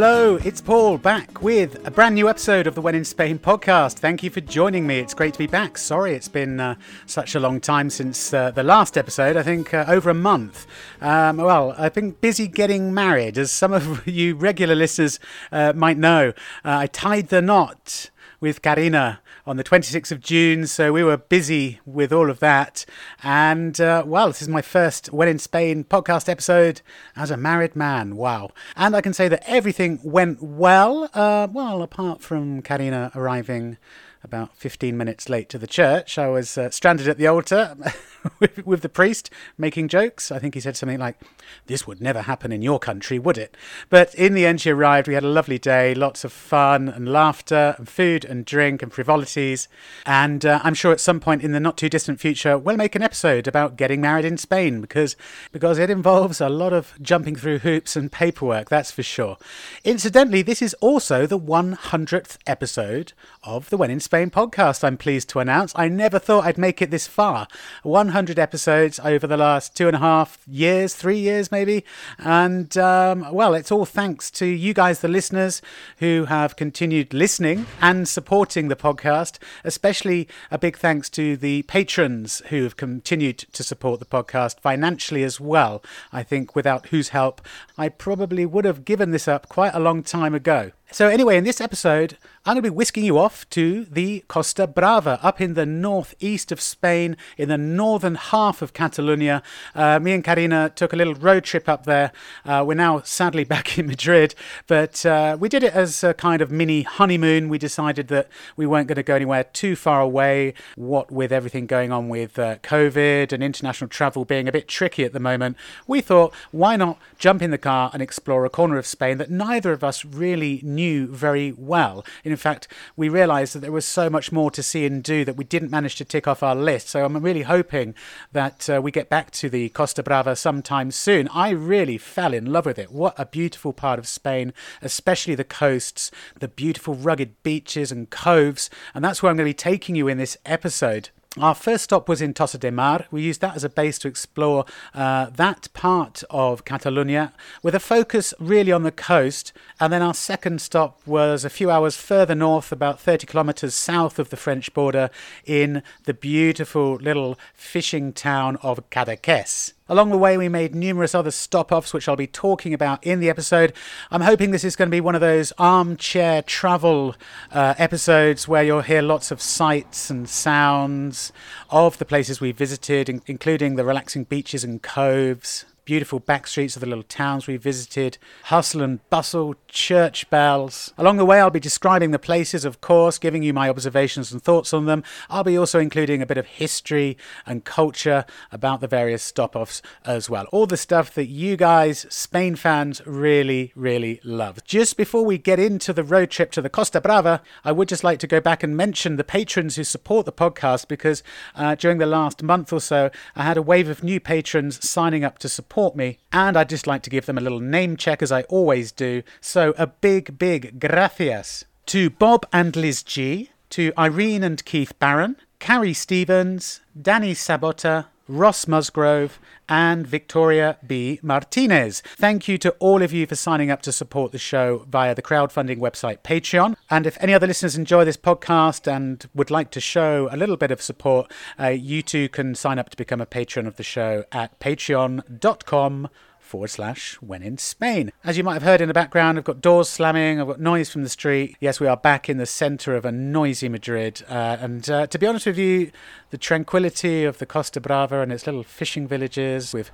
[0.00, 3.94] Hello, it's Paul back with a brand new episode of the When in Spain podcast.
[3.94, 5.00] Thank you for joining me.
[5.00, 5.76] It's great to be back.
[5.76, 9.74] Sorry it's been uh, such a long time since uh, the last episode, I think
[9.74, 10.68] uh, over a month.
[11.00, 15.18] Um, well, I've been busy getting married, as some of you regular listeners
[15.50, 16.28] uh, might know.
[16.64, 21.16] Uh, I tied the knot with Karina on the 26th of June, so we were
[21.16, 22.84] busy with all of that.
[23.22, 26.82] And uh, well, this is my first When in Spain podcast episode
[27.16, 28.16] as a married man.
[28.16, 28.50] Wow.
[28.76, 33.78] And I can say that everything went well, uh, well, apart from Karina arriving
[34.24, 36.18] about 15 minutes late to the church.
[36.18, 37.76] I was uh, stranded at the altar
[38.40, 40.32] with, with, the priest making jokes.
[40.32, 41.20] I think he said something like,
[41.66, 43.56] This would never happen in your country, would it?
[43.90, 45.08] But in the end, she arrived.
[45.08, 48.92] We had a lovely day, lots of fun and laughter, and food and drink and
[48.92, 49.68] frivolities.
[50.04, 52.94] And uh, I'm sure at some point in the not too distant future, we'll make
[52.94, 55.16] an episode about getting married in Spain because,
[55.52, 59.36] because it involves a lot of jumping through hoops and paperwork, that's for sure.
[59.84, 65.28] Incidentally, this is also the 100th episode of the When in Spain podcast, I'm pleased
[65.28, 65.74] to announce.
[65.76, 67.46] I never thought I'd make it this far.
[67.82, 71.84] 100 episodes over the last two and a half years, three years maybe.
[72.16, 75.60] And um, well, it's all thanks to you guys, the listeners,
[75.98, 79.36] who have continued listening and supporting the podcast.
[79.62, 85.22] Especially a big thanks to the patrons who have continued to support the podcast financially
[85.22, 85.82] as well.
[86.14, 87.42] I think without whose help,
[87.76, 90.72] I probably would have given this up quite a long time ago.
[90.90, 92.16] So, anyway, in this episode,
[92.48, 96.50] I'm going to be whisking you off to the Costa Brava, up in the northeast
[96.50, 99.42] of Spain, in the northern half of Catalonia.
[99.74, 102.10] Uh, me and Karina took a little road trip up there.
[102.46, 104.34] Uh, we're now sadly back in Madrid,
[104.66, 107.50] but uh, we did it as a kind of mini honeymoon.
[107.50, 111.66] We decided that we weren't going to go anywhere too far away, what with everything
[111.66, 115.58] going on with uh, COVID and international travel being a bit tricky at the moment.
[115.86, 119.30] We thought, why not jump in the car and explore a corner of Spain that
[119.30, 122.06] neither of us really knew very well?
[122.24, 125.36] In fact, we realised that there was so much more to see and do that
[125.36, 126.88] we didn't manage to tick off our list.
[126.88, 127.94] So I'm really hoping
[128.32, 131.28] that uh, we get back to the Costa Brava sometime soon.
[131.28, 132.90] I really fell in love with it.
[132.90, 138.70] What a beautiful part of Spain, especially the coasts, the beautiful rugged beaches and coves.
[138.94, 141.10] And that's where I'm going to be taking you in this episode.
[141.40, 143.06] Our first stop was in Tossa de Mar.
[143.12, 147.32] We used that as a base to explore uh, that part of Catalonia
[147.62, 149.52] with a focus really on the coast.
[149.78, 154.18] And then our second stop was a few hours further north, about 30 kilometres south
[154.18, 155.10] of the French border,
[155.44, 159.74] in the beautiful little fishing town of Cadaqués.
[159.90, 163.20] Along the way, we made numerous other stop offs, which I'll be talking about in
[163.20, 163.72] the episode.
[164.10, 167.16] I'm hoping this is going to be one of those armchair travel
[167.50, 171.32] uh, episodes where you'll hear lots of sights and sounds
[171.70, 176.80] of the places we visited, including the relaxing beaches and coves, beautiful back streets of
[176.80, 180.92] the little towns we visited, hustle and bustle, church bells.
[180.98, 184.42] Along the way, I'll be describing the places, of course, giving you my observations and
[184.42, 185.02] thoughts on them.
[185.30, 187.16] I'll be also including a bit of history
[187.46, 190.44] and culture about the various stop offs as well.
[190.52, 194.62] All the stuff that you guys, Spain fans, really, really love.
[194.64, 198.04] Just before we get into the road trip to the Costa Brava, I would just
[198.04, 201.22] like to go back and mention the patrons who support the podcast because
[201.54, 205.24] uh, during the last month or so, I had a wave of new patrons signing
[205.24, 207.96] up to support support me, and I'd just like to give them a little name
[207.96, 209.22] check as I always do.
[209.40, 215.36] So a big, big gracias to Bob and Liz G, to Irene and Keith Barron,
[215.60, 221.18] Carrie Stevens, Danny Sabota, Ross Musgrove, and Victoria B.
[221.22, 222.02] Martinez.
[222.16, 225.22] Thank you to all of you for signing up to support the show via the
[225.22, 226.76] crowdfunding website Patreon.
[226.90, 230.56] And if any other listeners enjoy this podcast and would like to show a little
[230.56, 233.82] bit of support, uh, you too can sign up to become a patron of the
[233.82, 236.08] show at patreon.com
[236.48, 238.10] forward slash when in Spain.
[238.24, 240.90] As you might have heard in the background, I've got doors slamming, I've got noise
[240.90, 241.56] from the street.
[241.60, 244.22] Yes, we are back in the centre of a noisy Madrid.
[244.28, 245.92] Uh, and uh, to be honest with you,
[246.30, 249.90] the tranquility of the Costa Brava and its little fishing villages with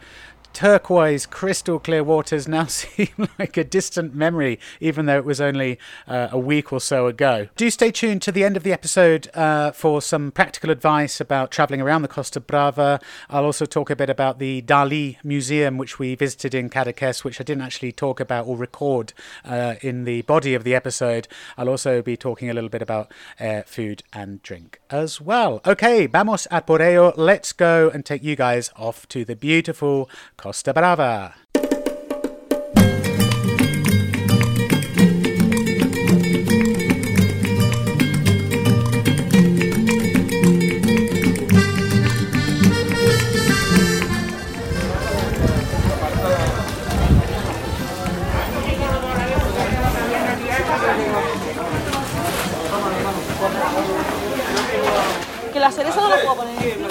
[0.54, 5.78] turquoise, crystal clear waters now seem like a distant memory, even though it was only
[6.06, 7.48] uh, a week or so ago.
[7.56, 11.50] Do stay tuned to the end of the episode uh, for some practical advice about
[11.50, 13.00] travelling around the Costa Brava.
[13.28, 17.40] I'll also talk a bit about the Dali Museum, which we visited in Cadaqués, which
[17.40, 19.12] I didn't actually talk about or record
[19.44, 21.26] uh, in the body of the episode.
[21.58, 23.12] I'll also be talking a little bit about
[23.66, 25.60] food and drink as well.
[25.66, 27.12] Okay, vamos a por ello.
[27.16, 30.08] Let's go and take you guys off to the beautiful
[30.44, 31.32] Costa Brava.
[55.50, 56.84] Que la cereza no la puedo poner.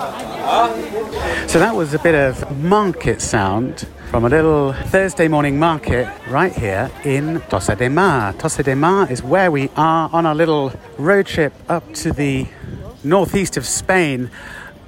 [0.00, 6.52] So that was a bit of market sound from a little Thursday morning market right
[6.52, 8.32] here in Tossa de Mar.
[8.32, 12.46] Tossa de Mar is where we are on our little road trip up to the
[13.04, 14.30] northeast of Spain,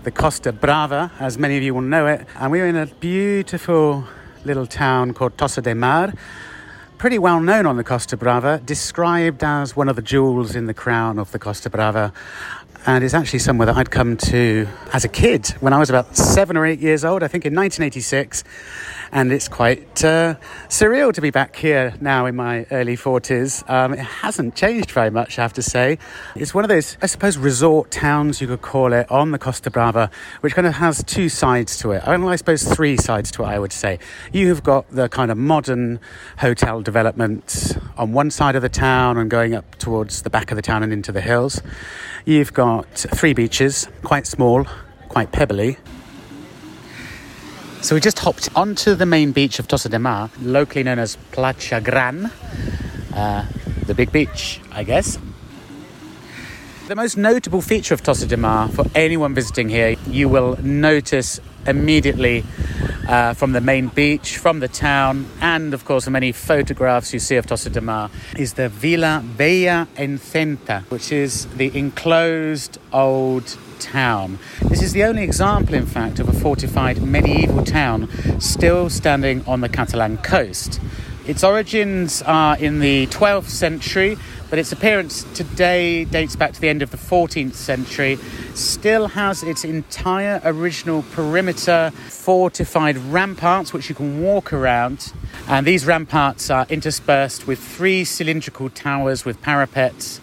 [0.04, 2.26] the Costa Brava, as many of you will know it.
[2.36, 4.04] And we're in a beautiful
[4.44, 6.14] little town called Tossa de Mar
[7.02, 10.72] pretty well known on the Costa Brava, described as one of the jewels in the
[10.72, 12.12] crown of the Costa Brava
[12.87, 16.17] and it's actually somewhere that I'd come to as a kid when I was about
[16.17, 18.43] seven or eight years old, I think in 1986.
[19.14, 20.36] And it's quite uh,
[20.68, 23.68] surreal to be back here now in my early 40s.
[23.68, 25.98] Um, it hasn't changed very much, I have to say.
[26.34, 29.70] It's one of those, I suppose, resort towns, you could call it, on the Costa
[29.70, 30.10] Brava,
[30.40, 32.02] which kind of has two sides to it.
[32.06, 33.98] I suppose three sides to it, I would say.
[34.32, 36.00] You've got the kind of modern
[36.38, 40.56] hotel development on one side of the town and going up towards the back of
[40.56, 41.60] the town and into the hills.
[42.24, 44.64] You've got three beaches, quite small,
[45.08, 45.76] quite pebbly.
[47.82, 51.17] So we just hopped onto the main beach of Tossa de Mar, locally known as
[51.32, 52.31] Platja Gran,
[53.12, 53.44] uh,
[53.87, 55.19] the big beach, I guess.
[56.87, 61.40] The most notable feature of Tossa de Mar for anyone visiting here, you will notice
[61.66, 62.44] immediately
[63.08, 67.36] uh, from the main beach, from the town, and of course many photographs you see
[67.36, 74.38] of Tossa de Mar, is the Vila Vella Encenta, which is the enclosed old town.
[74.62, 78.08] This is the only example, in fact, of a fortified medieval town
[78.40, 80.80] still standing on the Catalan coast.
[81.26, 84.16] Its origins are in the 12th century,
[84.52, 88.19] but its appearance today dates back to the end of the 14th century.
[88.52, 95.10] Still has its entire original perimeter fortified ramparts, which you can walk around.
[95.49, 100.20] And these ramparts are interspersed with three cylindrical towers with parapets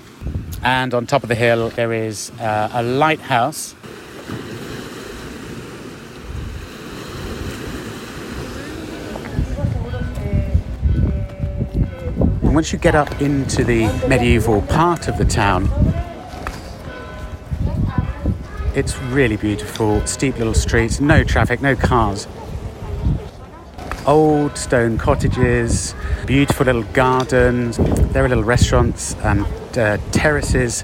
[0.61, 3.73] and on top of the hill there is uh, a lighthouse.
[12.59, 15.63] Once you get up into the medieval part of the town,
[18.75, 22.27] it's really beautiful, steep little streets, no traffic, no cars.
[24.05, 25.95] Old stone cottages,
[26.25, 27.77] beautiful little gardens.
[27.77, 29.45] There are little restaurants and
[29.77, 30.83] uh, terraces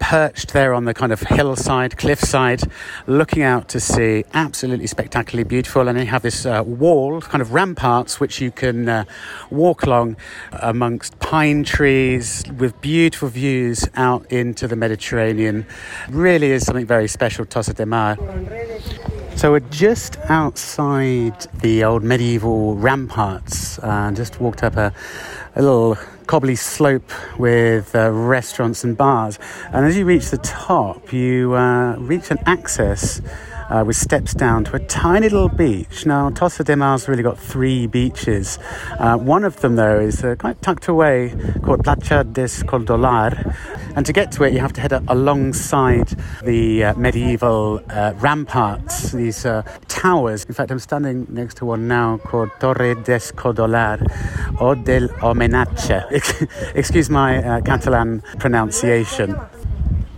[0.00, 2.62] perched there on the kind of hillside, cliffside,
[3.06, 4.24] looking out to sea.
[4.34, 5.86] Absolutely spectacularly beautiful.
[5.86, 9.04] And you have this uh, wall, kind of ramparts, which you can uh,
[9.50, 10.16] walk along
[10.52, 15.66] amongst pine trees with beautiful views out into the Mediterranean.
[16.08, 18.16] Really is something very special, Tossa de Mar.
[19.36, 24.92] So we're just outside the old medieval ramparts and just walked up a,
[25.54, 25.96] a little
[26.30, 27.10] cobbly slope
[27.40, 29.36] with uh, restaurants and bars.
[29.72, 33.20] And as you reach the top, you uh, reach an access
[33.70, 36.04] uh, with steps down to a tiny little beach.
[36.04, 38.58] Now, Tossa de Mar's really got three beaches.
[38.98, 43.56] Uh, one of them, though, is uh, quite tucked away called Platja des Codolar.
[43.96, 46.08] And to get to it, you have to head alongside
[46.44, 50.44] the uh, medieval uh, ramparts, these uh, towers.
[50.44, 54.00] In fact, I'm standing next to one now called Torre des Codolar
[54.60, 56.04] o del Homenatge.
[56.74, 59.38] Excuse my Catalan pronunciation.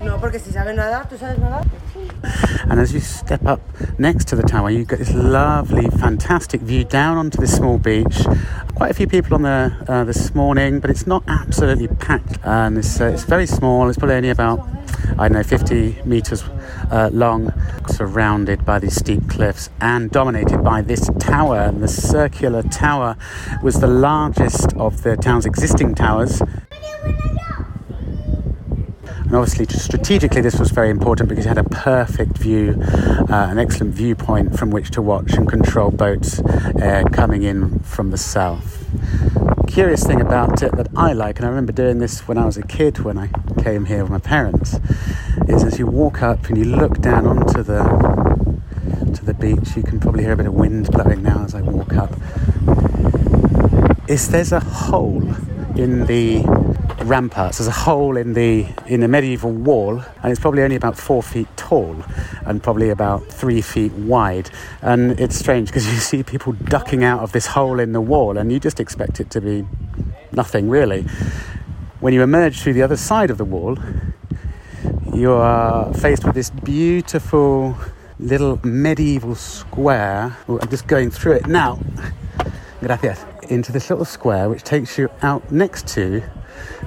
[0.05, 1.65] No, porque si sabes nadar, ¿tú sabes nadar?
[2.69, 3.61] And as you step up
[3.99, 8.25] next to the tower, you get this lovely, fantastic view down onto this small beach.
[8.75, 12.39] Quite a few people on there uh, this morning, but it's not absolutely packed.
[12.43, 13.89] And it's, uh, it's very small.
[13.89, 14.61] It's probably only about,
[15.19, 16.43] I don't know, 50 meters
[16.91, 17.53] uh, long,
[17.89, 21.59] surrounded by these steep cliffs and dominated by this tower.
[21.61, 23.17] And the circular tower
[23.63, 26.43] was the largest of the town's existing towers.
[29.33, 33.59] And obviously, strategically, this was very important because you had a perfect view, uh, an
[33.59, 38.85] excellent viewpoint from which to watch and control boats uh, coming in from the south.
[39.67, 42.59] Curious thing about it that I like, and I remember doing this when I was
[42.59, 43.31] a kid when I
[43.63, 44.79] came here with my parents,
[45.49, 47.85] is as you walk up and you look down onto the
[49.15, 51.63] to the beach, you can probably hear a bit of wind blowing now as I
[51.63, 52.13] walk up.
[54.11, 55.23] Is there's a hole
[55.75, 56.62] in the
[57.05, 57.59] ramparts.
[57.59, 61.23] There's a hole in the in the medieval wall, and it's probably only about four
[61.23, 61.97] feet tall
[62.47, 64.51] and probably about three feet wide.
[64.81, 68.39] And it's strange because you see people ducking out of this hole in the wall,
[68.39, 69.67] and you just expect it to be
[70.33, 71.03] nothing really.
[72.01, 73.79] When you emerge through the other side of the wall,
[75.15, 77.77] you are faced with this beautiful
[78.19, 80.37] little medieval square.
[80.49, 81.79] I'm just going through it now.
[82.81, 83.25] Gracias.
[83.49, 86.23] Into this little square which takes you out next to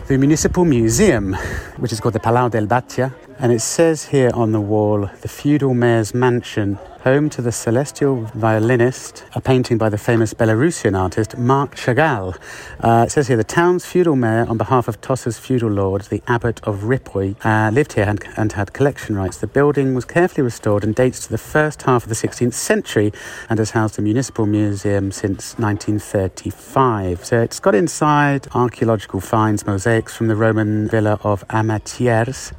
[0.07, 1.33] the municipal museum,
[1.77, 3.13] which is called the Palau del Batlle.
[3.39, 8.21] And it says here on the wall, the feudal mayor's mansion home to the celestial
[8.33, 12.35] violinist, a painting by the famous Belarusian artist Marc Chagall.
[12.79, 16.23] Uh, it says here the town's feudal mayor, on behalf of Tossa's feudal lord, the
[16.27, 19.37] abbot of Ripoll, uh, lived here and, and, had collection rights.
[19.37, 23.13] The building was carefully restored and dates to the first half of the 16th century
[23.51, 27.23] and has housed the municipal museum since 1935.
[27.23, 32.51] So it's got inside archaeological finds, mosaics from the Roman villa of Ametllers,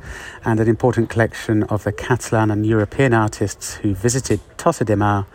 [0.47, 5.27] and an important collection of the Catalan and European artists who visited Tossa de Mar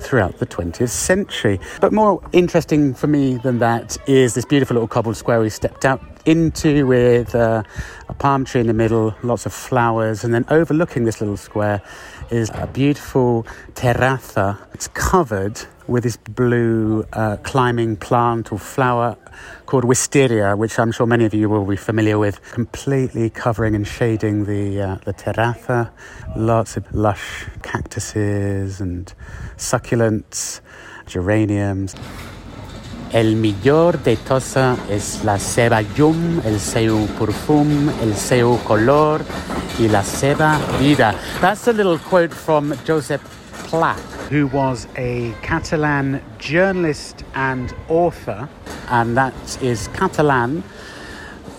[0.00, 1.60] throughout the 20th century.
[1.80, 5.84] But more interesting for me than that is this beautiful little cobbled square we stepped
[5.84, 7.62] out into with uh,
[8.08, 11.82] a palm tree in the middle, lots of flowers, and then overlooking this little square
[12.30, 14.58] is a beautiful terraza.
[14.72, 19.16] It's covered with this blue uh, climbing plant or flower
[19.66, 23.86] called wisteria, which I'm sure many of you will be familiar with, completely covering and
[23.86, 25.90] shading the, uh, the terraza.
[26.36, 29.12] Lots of lush cactuses and
[29.56, 30.60] succulents,
[31.06, 31.94] geraniums.
[33.14, 37.70] El millor de Tossa és la seva llum, el seu perfum,
[38.02, 39.22] el seu color
[39.78, 40.48] i la seva
[40.80, 41.12] vida.
[41.40, 43.22] That's a little quote from Josep
[43.68, 43.92] Pla,
[44.32, 48.48] who was a Catalan journalist and author,
[48.90, 50.64] and that is Catalan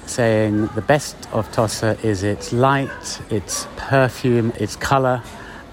[0.08, 5.24] saying the best of Tossa is its light, its perfume, its colour,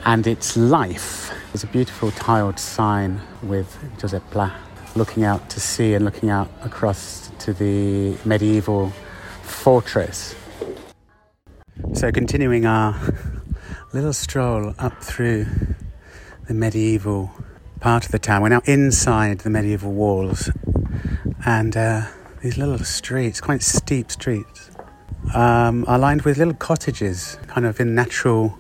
[0.04, 1.32] and its life.
[1.52, 3.66] It's a beautiful tiled sign with
[3.98, 4.52] Josep Pla
[4.94, 8.90] looking out to sea and looking out across to the medieval
[9.42, 10.34] fortress.
[11.94, 12.98] So, continuing our
[13.92, 15.46] little stroll up through
[16.46, 17.32] the medieval
[17.80, 20.50] part of the town, we're now inside the medieval walls,
[21.44, 22.06] and uh,
[22.42, 24.70] these little streets, quite steep streets,
[25.34, 28.58] um, are lined with little cottages, kind of in natural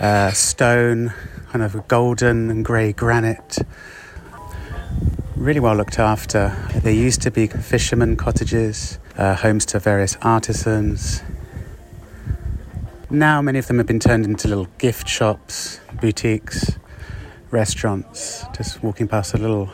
[0.00, 1.12] uh, stone,
[1.48, 3.58] kind of golden and grey granite
[5.42, 6.56] really well looked after.
[6.84, 11.20] There used to be fishermen cottages, uh, homes to various artisans.
[13.10, 16.78] Now, many of them have been turned into little gift shops, boutiques,
[17.50, 18.44] restaurants.
[18.56, 19.68] Just walking past a little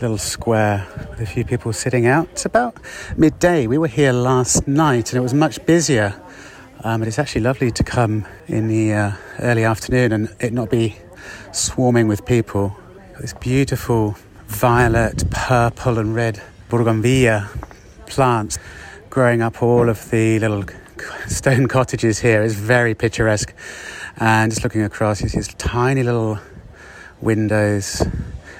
[0.00, 2.28] little square with a few people sitting out.
[2.32, 2.76] It's about
[3.16, 3.66] midday.
[3.66, 6.14] We were here last night and it was much busier.
[6.84, 10.70] Um, but it's actually lovely to come in the uh, early afternoon and it not
[10.70, 10.96] be
[11.52, 12.76] swarming with people.
[13.20, 14.16] This beautiful
[14.54, 17.50] violet, purple, and red bougainvillea
[18.06, 18.56] plants
[19.10, 20.64] growing up all of the little
[21.26, 23.52] stone cottages here is very picturesque.
[24.16, 26.38] And just looking across, you see these tiny little
[27.20, 28.06] windows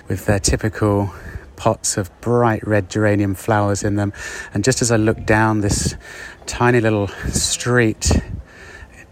[0.09, 1.15] with their typical
[1.55, 4.13] pots of bright red geranium flowers in them.
[4.53, 5.95] And just as I look down this
[6.47, 8.11] tiny little street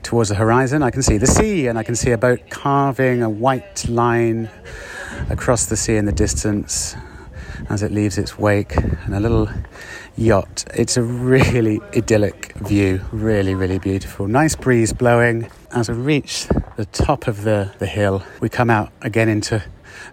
[0.03, 3.23] towards the horizon, I can see the sea and I can see a boat carving
[3.23, 4.51] a white line
[5.31, 6.97] across the sea in the distance
[7.69, 9.49] as it leaves its wake and a little
[10.17, 10.65] yacht.
[10.75, 14.27] It's a really idyllic view, really, really beautiful.
[14.27, 15.51] Nice breeze blowing.
[15.71, 19.63] As we reach the top of the, the hill, we come out again into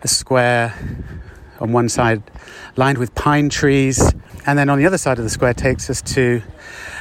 [0.02, 0.74] a square
[1.60, 2.24] on one side
[2.76, 4.14] lined with pine trees,
[4.46, 6.42] and then on the other side of the square takes us to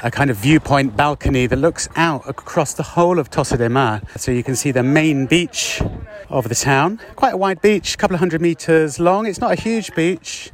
[0.02, 4.00] a kind of viewpoint balcony that looks out across the whole of Tossa de Mar.
[4.16, 5.82] So you can see the main beach
[6.28, 7.00] of the town.
[7.16, 9.26] Quite a wide beach, a couple of hundred meters long.
[9.26, 10.50] It's not a huge beach.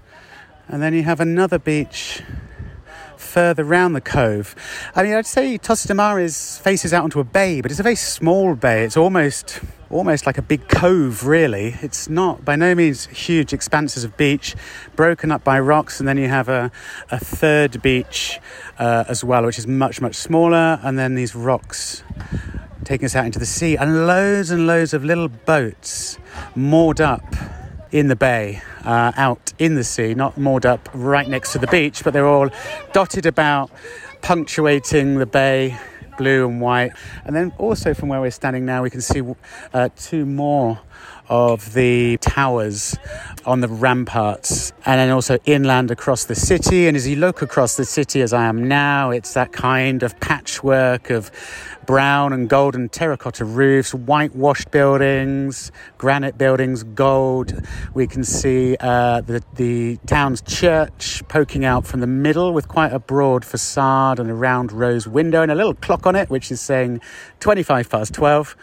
[0.68, 2.22] And then you have another beach
[3.34, 4.54] further round the cove.
[4.94, 7.80] I mean, I'd say Tossa de Mar is, faces out onto a bay, but it's
[7.80, 8.84] a very small bay.
[8.84, 9.58] It's almost
[9.90, 11.74] almost like a big cove, really.
[11.82, 14.54] It's not by no means huge expanses of beach,
[14.94, 16.70] broken up by rocks, and then you have a,
[17.10, 18.38] a third beach
[18.78, 22.04] uh, as well, which is much, much smaller, and then these rocks
[22.84, 26.18] taking us out into the sea, and loads and loads of little boats
[26.54, 27.24] moored up
[27.94, 31.68] in the bay, uh, out in the sea, not moored up right next to the
[31.68, 32.50] beach, but they're all
[32.92, 33.70] dotted about,
[34.20, 35.78] punctuating the bay
[36.18, 36.90] blue and white.
[37.24, 39.22] And then also from where we're standing now, we can see
[39.72, 40.80] uh, two more
[41.28, 42.96] of the towers
[43.46, 46.86] on the ramparts and then also inland across the city.
[46.86, 50.18] And as you look across the city as I am now, it's that kind of
[50.20, 51.30] patchwork of
[51.86, 57.54] brown and golden terracotta roofs, whitewashed buildings, granite buildings, gold.
[57.92, 62.92] We can see uh, the, the town's church poking out from the middle with quite
[62.92, 66.50] a broad facade and a round rose window and a little clock on it, which
[66.50, 67.00] is saying
[67.40, 68.56] 25 past 12.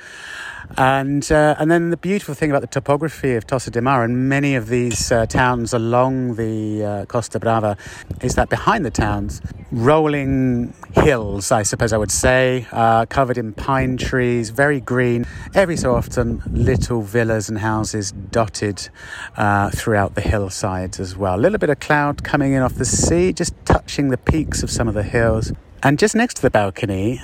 [0.77, 4.29] And, uh, and then the beautiful thing about the topography of Tossa de Mar and
[4.29, 7.77] many of these uh, towns along the uh, Costa Brava
[8.21, 13.53] is that behind the towns, rolling hills, I suppose I would say, uh, covered in
[13.53, 15.25] pine trees, very green.
[15.53, 18.89] Every so often, little villas and houses dotted
[19.37, 21.35] uh, throughout the hillsides as well.
[21.35, 24.69] A little bit of cloud coming in off the sea, just touching the peaks of
[24.69, 25.51] some of the hills.
[25.83, 27.21] And just next to the balcony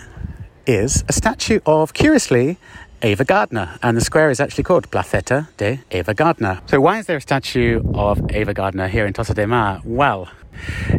[0.66, 2.58] is a statue of, curiously,
[3.04, 6.62] Ava Gardner, and the square is actually called Placeta de Ava Gardner.
[6.66, 9.82] So, why is there a statue of Ava Gardner here in Tossa de Mar?
[9.84, 10.30] Well,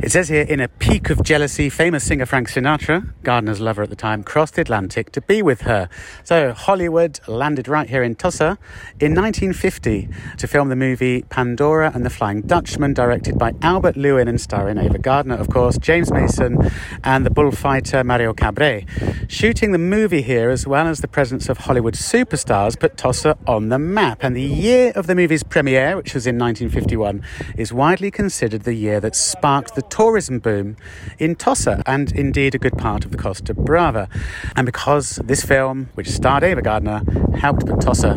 [0.02, 3.90] it says here, in a peak of jealousy, famous singer Frank Sinatra, Gardner's lover at
[3.90, 5.88] the time, crossed the Atlantic to be with her.
[6.24, 8.58] So Hollywood landed right here in Tossa
[9.00, 14.28] in 1950 to film the movie Pandora and the Flying Dutchman, directed by Albert Lewin
[14.28, 16.58] and starring Ava Gardner, of course, James Mason,
[17.04, 18.86] and the bullfighter Mario Cabré.
[19.30, 23.68] Shooting the movie here, as well as the presence of Hollywood superstars, put Tossa on
[23.68, 24.18] the map.
[24.22, 27.22] And the year of the movie's premiere, which was in 1951,
[27.56, 29.14] is widely considered the year that
[29.48, 30.76] sparked the tourism boom
[31.18, 34.06] in Tossa and indeed a good part of the Costa Brava.
[34.54, 37.00] And because this film, which starred Ava Gardner,
[37.34, 38.12] helped put Tossa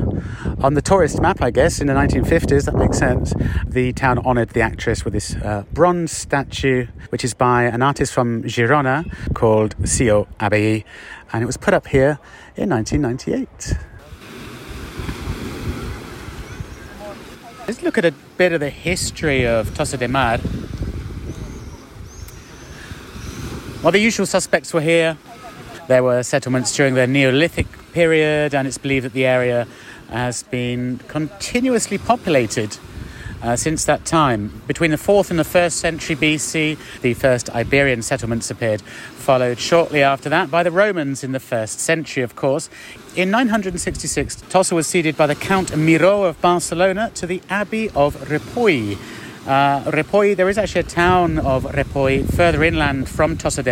[0.61, 3.33] on the tourist map, I guess, in the 1950s, that makes sense,
[3.65, 8.11] the town honoured the actress with this uh, bronze statue, which is by an artist
[8.11, 10.83] from Girona called Ció Abellí,
[11.31, 12.19] and it was put up here
[12.57, 13.77] in 1998.
[17.67, 20.39] Let's look at a bit of the history of Tossa de Mar.
[23.83, 25.17] Well, the usual suspects were here.
[25.87, 29.67] There were settlements during the Neolithic period, and it's believed that the area
[30.09, 32.77] has been continuously populated
[33.41, 34.61] uh, since that time.
[34.67, 40.03] Between the 4th and the 1st century BC, the first Iberian settlements appeared, followed shortly
[40.03, 42.69] after that by the Romans in the 1st century, of course.
[43.15, 48.15] In 966, Tossa was ceded by the Count Miró of Barcelona to the Abbey of
[48.29, 48.99] Ripoll.
[49.47, 53.71] Uh, Ripoll, there is actually a town of Ripoll further inland from Tossa de.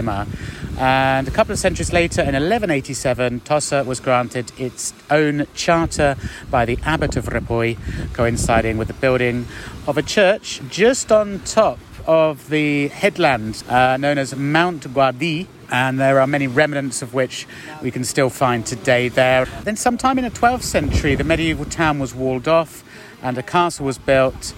[0.80, 6.16] And a couple of centuries later, in 1187, Tossa was granted its own charter
[6.50, 7.78] by the abbot of Ripoll,
[8.14, 9.46] coinciding with the building
[9.86, 11.78] of a church just on top
[12.08, 17.46] of the headland uh, known as Mount Guardí, and there are many remnants of which
[17.84, 19.46] we can still find today there.
[19.66, 22.84] Then, sometime in the 12th century, the medieval town was walled off
[23.22, 24.54] and a castle was built.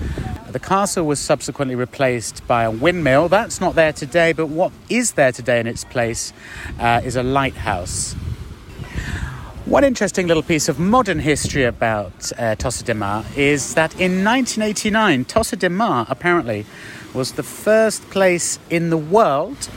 [0.50, 3.30] The castle was subsequently replaced by a windmill.
[3.30, 6.34] That's not there today, but what is there today in its place
[6.80, 8.16] uh, is a lighthouse.
[9.66, 14.26] One interesting little piece of modern history about uh, Tossa de Mar is that in
[14.26, 16.66] 1989, Tossa de Mar apparently
[17.14, 19.70] was the first place in the world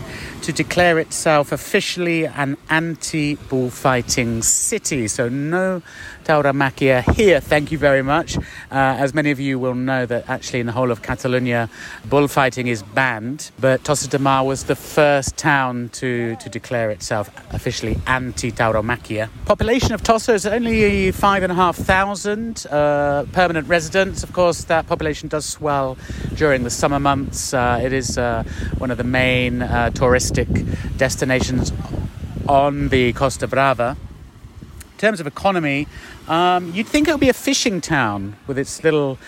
[0.43, 5.07] to declare itself officially an anti bullfighting city.
[5.07, 5.83] So, no
[6.25, 8.37] tauromaquia here, thank you very much.
[8.37, 11.69] Uh, as many of you will know, that actually in the whole of Catalonia,
[12.07, 17.31] bullfighting is banned, but Tossa de Mar was the first town to, to declare itself
[17.53, 19.29] officially anti tauromaquia.
[19.45, 24.23] Population of Tossa is only five and a half thousand uh, permanent residents.
[24.23, 25.97] Of course, that population does swell
[26.35, 27.55] during the summer months.
[27.55, 28.45] Uh, it is uh,
[28.79, 30.49] one of the main uh, touristic
[30.97, 31.73] destinations
[32.49, 33.97] on the Costa Brava.
[35.05, 35.87] In terms of economy,
[36.29, 39.19] um, you'd think it would be a fishing town with its little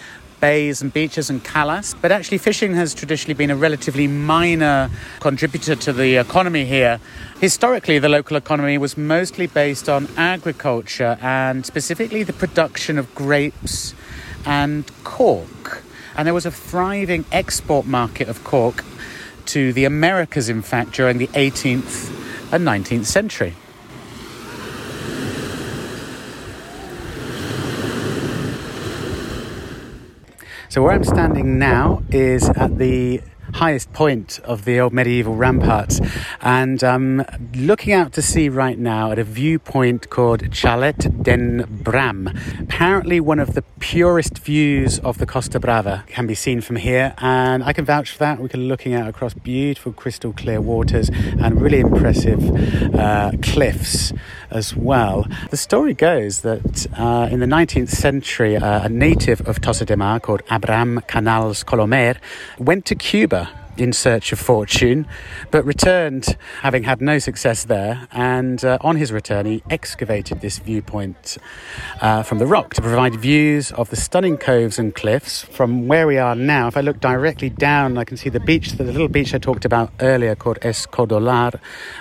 [0.40, 4.88] bays and beaches and calas, but actually fishing has traditionally been a relatively minor
[5.20, 6.98] contributor to the economy here.
[7.42, 13.94] Historically, the local economy was mostly based on agriculture and specifically the production of grapes
[14.46, 15.82] and cork.
[16.16, 18.82] And there was a thriving export market of cork
[19.52, 23.52] to the Americas, in fact, during the 18th and 19th century.
[30.68, 33.20] So, where I'm standing now is at the
[33.56, 35.98] highest point of the old medieval ramparts.
[36.42, 40.92] And I'm looking out to sea right now at a viewpoint called Chalet
[41.22, 42.28] den Bram.
[42.60, 47.14] Apparently, one of the purest views of the Costa Brava can be seen from here,
[47.18, 48.40] and I can vouch for that.
[48.40, 52.42] We are looking out across beautiful, crystal clear waters and really impressive
[52.94, 54.12] uh, cliffs
[54.50, 55.26] as well.
[55.50, 59.96] The story goes that uh, in the 19th century, uh, a native of Tossa de
[59.96, 62.16] Mar called Abraham Canals Colomer
[62.58, 63.45] went to Cuba
[63.76, 65.06] in search of fortune,
[65.50, 68.08] but returned having had no success there.
[68.12, 71.38] And uh, on his return, he excavated this viewpoint
[72.00, 76.06] uh, from the rock to provide views of the stunning coves and cliffs from where
[76.06, 76.68] we are now.
[76.68, 79.64] If I look directly down, I can see the beach, the little beach I talked
[79.64, 81.60] about earlier called Escodolar,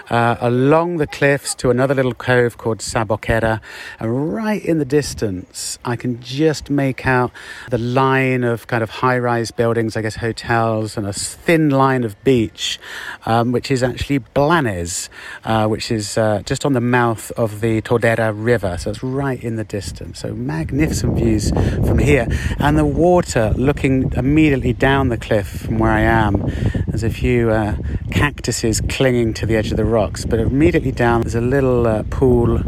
[0.10, 3.62] uh, along the cliffs to another little cove called Saboquera.
[4.00, 7.32] And right in the distance, I can just make out
[7.70, 12.04] the line of kind of high rise buildings, I guess hotels, and a thin line
[12.04, 12.80] of beach,
[13.26, 15.10] um, which is actually Blanes,
[15.44, 18.78] uh, which is uh, just on the mouth of the Tordera River.
[18.78, 20.20] So it's right in the distance.
[20.20, 22.28] So magnificent views from here.
[22.60, 26.52] And the water looking immediately down the cliff from where I am.
[26.88, 27.76] There's a few uh,
[28.12, 32.04] cactuses clinging to the edge of the rocks, but immediately down there's a little uh,
[32.04, 32.62] pool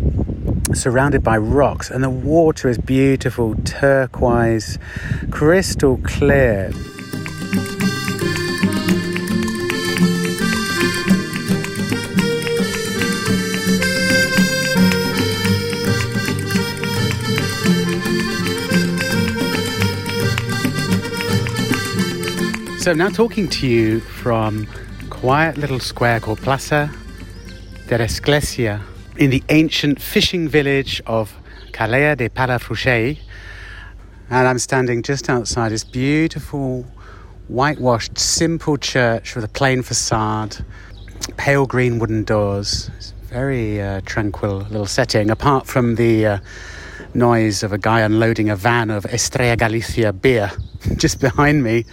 [0.73, 4.77] surrounded by rocks, and the water is beautiful, turquoise,
[5.31, 6.71] crystal clear.
[22.88, 24.65] So I'm now talking to you from
[25.02, 26.89] a quiet little square called Plaza
[27.88, 28.82] de la Esglesia
[29.17, 31.38] in the ancient fishing village of
[31.73, 33.19] Calella de Palafrugell.
[34.30, 36.84] And I'm standing just outside this beautiful
[37.50, 40.63] whitewashed simple church with a plain facade,
[41.36, 42.89] pale green wooden doors.
[42.95, 46.39] It's a very uh, tranquil little setting, apart from the uh,
[47.13, 50.50] noise of a guy unloading a van of Estrella Galicia beer
[50.95, 51.84] just behind me.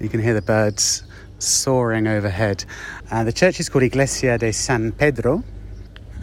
[0.00, 1.02] You can hear the birds
[1.40, 2.64] soaring overhead.
[3.10, 5.42] Uh, the church is called Iglesia de San Pedro,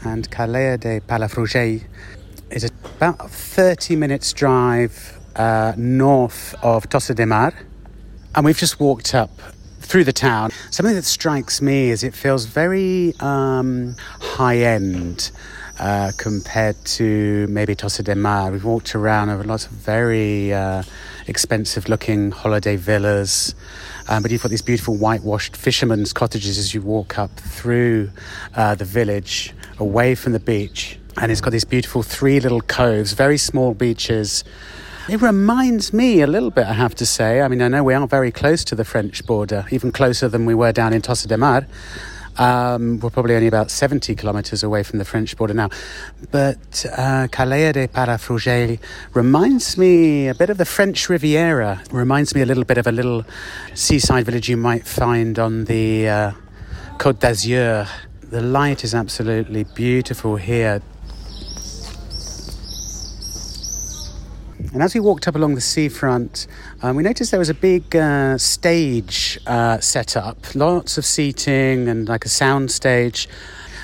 [0.06, 1.84] and Calella de Palafrugell
[2.52, 7.54] is about 30 minutes drive uh, north of Tossa de Mar.
[8.34, 9.32] And we've just walked up
[9.82, 10.52] through the town.
[10.72, 15.32] Something that strikes me is it feels very um, high end.
[15.78, 18.50] Uh, compared to maybe Tossa de Mar.
[18.50, 20.84] We've walked around over lots of very uh,
[21.28, 23.56] expensive looking holiday villas.
[24.08, 28.12] Um, but you've got these beautiful whitewashed fishermen's cottages as you walk up through
[28.56, 31.00] uh, the village away from the beach.
[31.18, 34.44] And it's got these beautiful three little coves, very small beaches.
[35.08, 37.42] It reminds me a little bit, I have to say.
[37.42, 40.46] I mean, I know we are very close to the French border, even closer than
[40.46, 41.68] we were down in Tossa de Mar.
[42.38, 45.70] Um, we're probably only about 70 kilometres away from the French border now.
[46.32, 48.80] But uh, Calella de Palafrugell
[49.14, 51.82] reminds me a bit of the French Riviera.
[51.92, 53.24] Reminds me a little bit of a little
[53.74, 56.32] seaside village you might find on the uh,
[56.98, 57.88] Côte d'Azur.
[58.22, 60.82] The light is absolutely beautiful here.
[64.76, 66.48] And as we walked up along the seafront,
[66.82, 71.88] um, we noticed there was a big uh, stage uh, set up, lots of seating
[71.88, 73.30] and like a sound stage.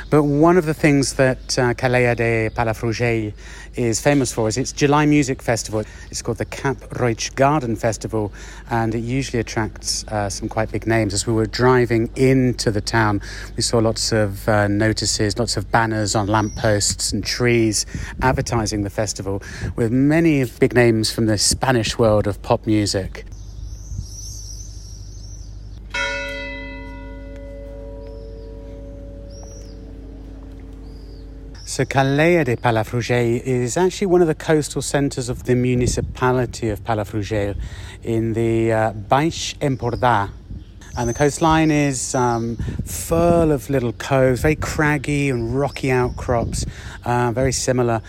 [0.09, 3.33] But one of the things that uh, de Palafrugell
[3.75, 5.83] is famous for is its July Music Festival.
[6.09, 8.33] It's called the Cap Roig Garden Festival,
[8.69, 11.13] and it usually attracts uh, some quite big names.
[11.13, 13.21] As we were driving into the town,
[13.55, 17.85] we saw lots of uh, notices, lots of banners on lampposts and trees
[18.21, 19.41] advertising the festival,
[19.75, 23.25] with many big names from the Spanish world of pop music.
[31.71, 36.83] So Calella de Palafrugell is actually one of the coastal centres of the municipality of
[36.83, 37.55] Palafrugell
[38.03, 40.29] in the uh, Baix Empordà.
[40.97, 46.65] And the coastline is um, full of little coves, very craggy and rocky outcrops,
[47.05, 48.01] uh, very similar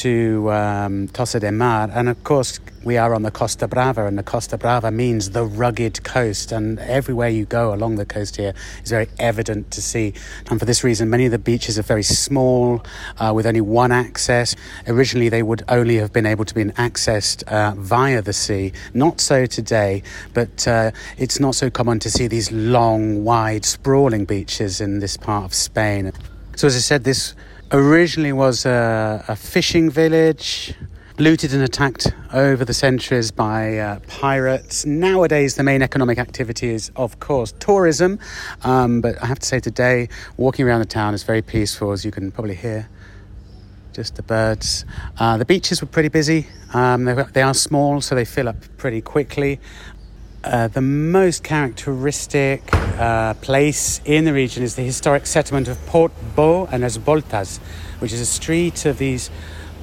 [0.00, 1.90] to um, Tossa de Mar.
[1.92, 5.44] And of course, we are on the Costa Brava, and the Costa Brava means the
[5.44, 6.52] rugged coast.
[6.52, 10.12] And everywhere you go along the coast here is very evident to see.
[10.50, 12.84] And for this reason, many of the beaches are very small,
[13.18, 14.54] uh, with only one access.
[14.86, 18.72] Originally, they would only have been able to be accessed uh, via the sea.
[18.92, 20.02] Not so today,
[20.34, 25.16] but uh, it's not so common to see these long, wide, sprawling beaches in this
[25.16, 26.12] part of Spain.
[26.54, 27.34] So, as I said, this
[27.72, 30.74] originally was a, a fishing village
[31.18, 34.84] looted and attacked over the centuries by uh, pirates.
[34.84, 38.18] Nowadays, the main economic activity is, of course, tourism.
[38.62, 42.04] Um, but I have to say, today, walking around the town is very peaceful, as
[42.04, 42.88] you can probably hear.
[43.94, 44.84] Just the birds.
[45.18, 46.46] Uh, the beaches were pretty busy.
[46.74, 49.58] Um, they, they, are small, so they fill up pretty quickly.
[50.46, 56.12] Uh, the most characteristic uh, place in the region is the historic settlement of Port
[56.36, 57.58] Bo and As Voltas,
[57.98, 59.28] which is a street of these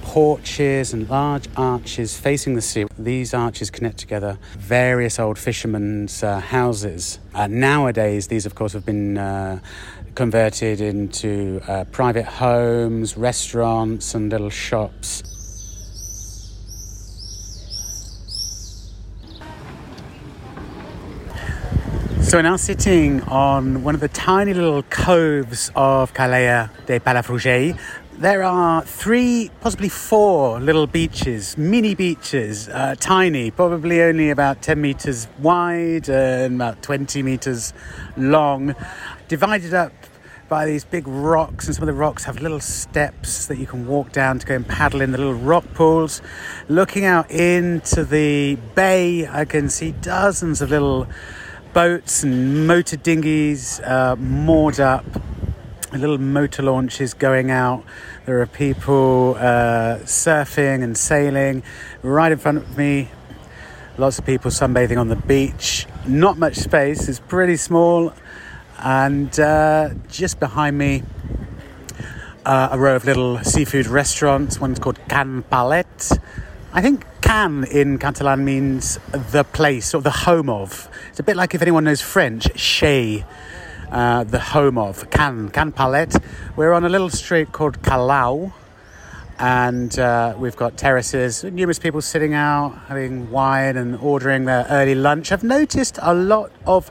[0.03, 2.85] porches and large arches facing the sea.
[2.97, 7.19] These arches connect together various old fishermen's uh, houses.
[7.35, 9.59] Uh, nowadays, these, of course, have been uh,
[10.15, 11.59] converted into
[11.91, 15.32] private homes, restaurants, and little shops.
[22.33, 27.79] So we're now sitting on one of the tiny little coves of Calella de Palafrugell.
[28.13, 34.81] There are three, possibly four little beaches, mini beaches, uh, tiny, probably only about 10
[34.81, 37.71] metres wide and about 20 metres
[38.17, 38.73] long,
[39.27, 39.93] divided up
[40.49, 43.85] by these big rocks, and some of the rocks have little steps that you can
[43.85, 46.19] walk down to go and paddle in the little rock pools.
[46.67, 51.07] Looking out into the bay, I can see dozens of little
[51.73, 55.05] boats and motor dinghies uh, moored up,
[55.91, 57.83] little motor launches going out.
[58.25, 61.63] There are people uh, surfing and sailing
[62.03, 63.09] right in front of me.
[63.97, 65.87] Lots of people sunbathing on the beach.
[66.07, 68.13] Not much space, it's pretty small.
[68.77, 71.03] And uh, just behind me,
[72.45, 74.59] uh, a row of little seafood restaurants.
[74.59, 76.11] One's called Can Palet.
[76.75, 80.89] I think can in Catalan means the place or the home of.
[81.09, 83.23] It's a bit like if anyone knows French, chez,
[83.91, 85.07] uh, the home of.
[85.11, 86.15] Can, Can Palet.
[86.55, 88.53] We're on a little street called Calau,
[89.37, 94.95] and uh, we've got terraces, numerous people sitting out having wine and ordering their early
[94.95, 95.31] lunch.
[95.31, 96.89] I've noticed a lot of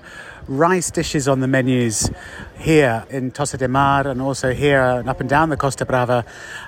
[0.59, 2.11] rice dishes on the menus
[2.59, 6.25] here in Tossa de Mar and also here and up and down the Costa Brava,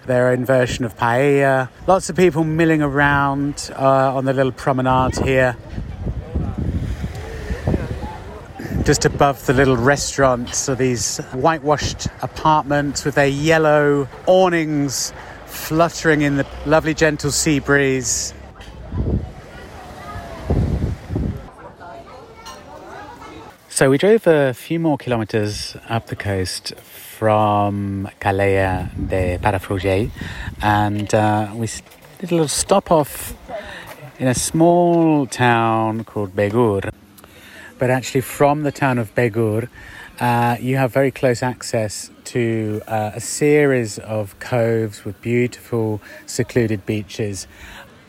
[0.07, 1.68] their own version of paella.
[1.87, 5.57] Lots of people milling around uh, on the little promenade here.
[8.85, 15.12] Just above the little restaurants are these whitewashed apartments with their yellow awnings
[15.47, 18.35] fluttering in the lovely gentle sea breeze.
[23.75, 30.13] So we drove a few more kilometres up the coast from Calella de Palafrugell
[30.63, 31.67] and uh, we
[32.21, 33.35] did a little stop off
[34.21, 36.89] in a small town called Begur.
[37.81, 39.69] But actually, from the town of Begur,
[40.21, 46.87] uh, you have very close access to uh, a series of coves with beautiful secluded
[46.87, 47.49] beaches.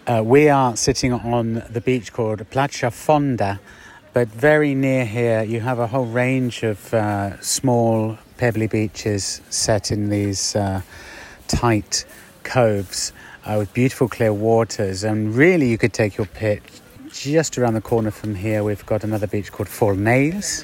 [0.05, 3.59] Uh, we are sitting on the beach called Platja Fonda
[4.15, 9.91] but very near here, you have a whole range of uh, small pebbly beaches set
[9.91, 10.81] in these uh,
[11.49, 12.05] tight
[12.43, 13.11] coves
[13.43, 15.03] uh, with beautiful clear waters.
[15.03, 16.71] And really, you could take your pick.
[17.11, 20.63] Just around the corner from here, we've got another beach called Fornells.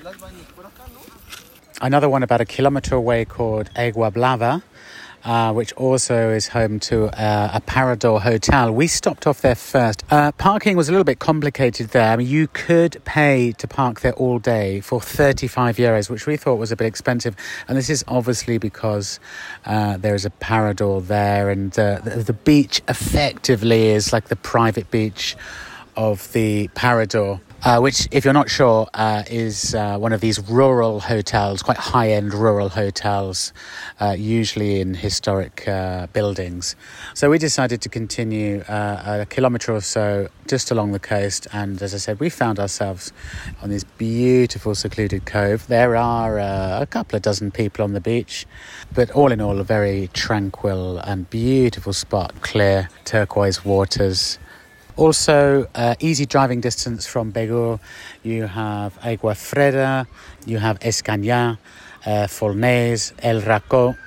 [1.81, 4.63] Another one about a kilometre away called Aigua Blava
[5.23, 8.71] uh, which also is home to uh, a Parador hotel.
[8.71, 10.03] We stopped off there first.
[10.09, 12.11] Uh, parking was a little bit complicated there.
[12.11, 16.37] I mean, you could pay to park there all day for 35 euros, which we
[16.37, 17.35] thought was a bit expensive.
[17.67, 19.19] And this is obviously because
[19.65, 24.35] uh, there is a Parador there, and uh, the, the beach effectively is like the
[24.35, 25.35] private beach
[25.95, 30.39] of the Parador uh, which, if you're not sure, uh, is uh, one of these
[30.49, 33.53] rural hotels, quite high end rural hotels,
[33.99, 36.75] uh, usually in historic uh, buildings.
[37.13, 41.93] So we decided to continue a kilometre or so just along the coast, and as
[41.93, 43.13] I said, we found ourselves
[43.61, 45.67] on this beautiful secluded cove.
[45.67, 48.47] There are a couple of dozen people on the beach,
[48.93, 54.39] but all in all, a very tranquil and beautiful spot, clear turquoise waters.
[54.97, 57.79] Also, uh, easy driving distance from Begur,
[58.23, 60.05] you have Aigua Freda,
[60.45, 61.57] you have Escanyà,
[62.05, 62.27] uh,
[63.23, 63.97] El Racó,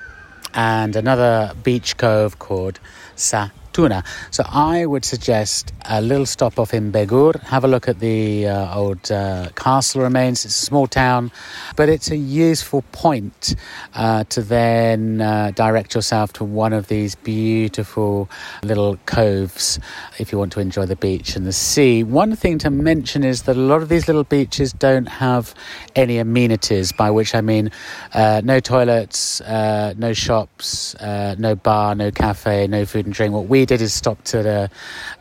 [0.54, 2.78] and another beach cove called
[3.16, 4.04] Sa Tuna.
[4.30, 7.42] So I would suggest a little stop off in Begur.
[7.42, 10.44] Have a look at the uh, old uh, castle remains.
[10.44, 11.32] It's a small town,
[11.74, 13.56] but it's a useful point
[13.94, 18.30] uh, to then uh, direct yourself to one of these beautiful
[18.62, 19.80] little coves
[20.20, 22.04] if you want to enjoy the beach and the sea.
[22.04, 25.52] One thing to mention is that a lot of these little beaches don't have
[25.96, 27.72] any amenities, by which I mean
[28.12, 33.34] uh, no toilets, uh, no shops, no bar, no cafe, no food and drink.
[33.34, 34.70] What we did is stopped at a,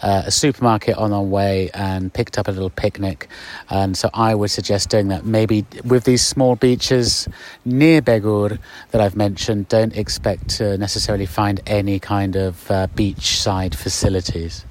[0.01, 3.27] uh, a, supermarket on our way and picked up a little picnic.
[3.69, 5.25] And so I would suggest doing that.
[5.25, 7.27] Maybe with these small beaches
[7.65, 8.59] near Begur
[8.91, 14.65] that I've mentioned, don't expect to necessarily find any kind of uh, beachside facilities.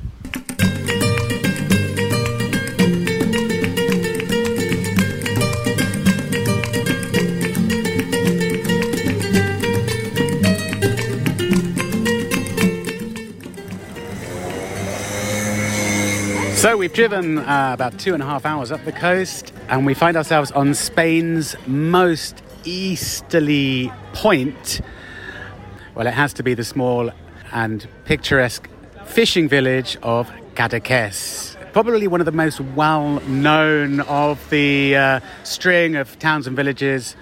[16.62, 19.94] So we've driven uh, about two and a half hours up the coast, and we
[19.94, 24.81] find ourselves on Spain's most easterly point.
[25.96, 27.11] Well, it has to be the small
[27.51, 28.70] and picturesque
[29.05, 31.57] fishing village of Cadaqués.
[31.72, 37.16] Probably one of the most well known of the uh, string of towns and villages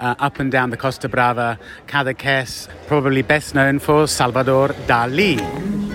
[0.00, 1.60] uh, up and down the Costa Brava.
[1.86, 5.89] Cadaqués, probably best known for Salvador Dali.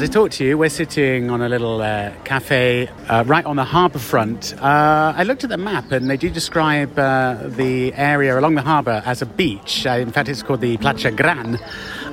[0.00, 3.56] As I talk to you, we're sitting on a little uh, cafe uh, right on
[3.56, 4.54] the harbour front.
[4.54, 8.62] Uh, I looked at the map and they do describe uh, the area along the
[8.62, 9.84] harbour as a beach.
[9.84, 11.58] Uh, in fact, it's called the Playa Gran.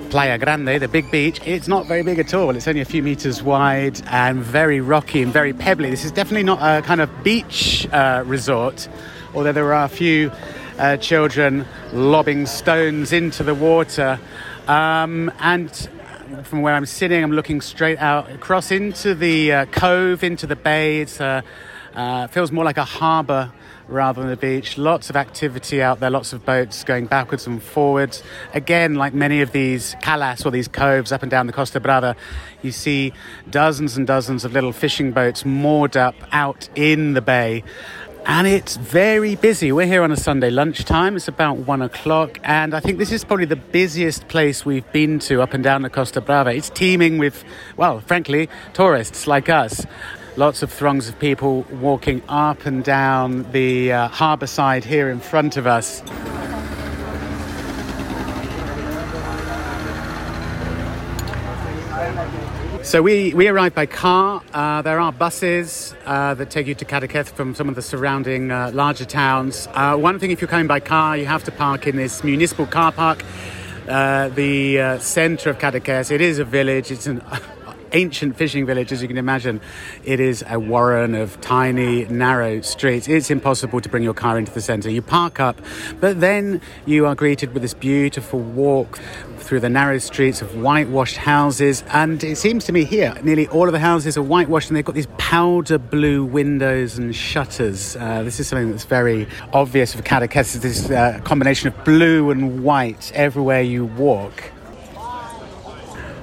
[0.09, 1.39] Playa Grande, the big beach.
[1.47, 2.57] It's not very big at all.
[2.57, 5.89] It's only a few meters wide and very rocky and very pebbly.
[5.89, 8.89] This is definitely not a kind of beach uh, resort,
[9.33, 10.29] although there are a few
[10.99, 14.19] children lobbing stones into the water.
[14.67, 15.89] Um, and
[16.43, 20.55] from where I'm sitting, I'm looking straight out across into the uh, cove, into the
[20.55, 21.01] bay.
[21.01, 21.41] It uh,
[21.93, 23.51] uh, feels more like a harbour
[23.87, 24.77] rather than a beach.
[24.77, 28.23] Lots of activity out there, lots of boats going backwards and forwards.
[28.53, 32.15] Again, like many of these calas or these coves up and down the Costa Brava,
[32.61, 33.13] you see
[33.49, 37.63] dozens and dozens of little fishing boats moored up out in the bay
[38.27, 39.71] and it's very busy.
[39.71, 41.15] We're here on a Sunday lunchtime.
[41.15, 45.19] It's about one o'clock, and I think this is probably the busiest place we've been
[45.19, 46.53] to up and down the Costa Brava.
[46.53, 47.45] It's teeming with,
[47.77, 49.85] well, frankly, tourists like us.
[50.35, 55.21] Lots of throngs of people walking up and down the uh, harbour side here in
[55.21, 56.01] front of us.
[62.87, 64.41] So we, we arrived by car.
[64.53, 68.49] Uh, there are buses uh, that take you to Cadaqués from some of the surrounding
[68.49, 69.67] uh, larger towns.
[69.73, 72.65] Uh, one thing, if you're coming by car, you have to park in this municipal
[72.65, 73.25] car park.
[73.89, 76.89] Uh, the uh, centre of Cadaqués, it is a village.
[76.89, 77.21] It's an
[77.97, 79.59] ancient fishing village, as you can imagine.
[80.03, 83.07] It is a warren of tiny, narrow streets.
[83.07, 84.89] It's impossible to bring your car into the centre.
[84.89, 85.59] You park up,
[85.99, 88.99] but then you are greeted with this beautiful walk
[89.39, 91.83] through the narrow streets of whitewashed houses.
[91.91, 94.85] And it seems to me here, nearly all of the houses are whitewashed and they've
[94.85, 97.95] got these powder blue windows and shutters.
[97.95, 102.63] Uh, this is something that's very obvious of Cadaqués, this uh, combination of blue and
[102.63, 104.51] white everywhere you walk.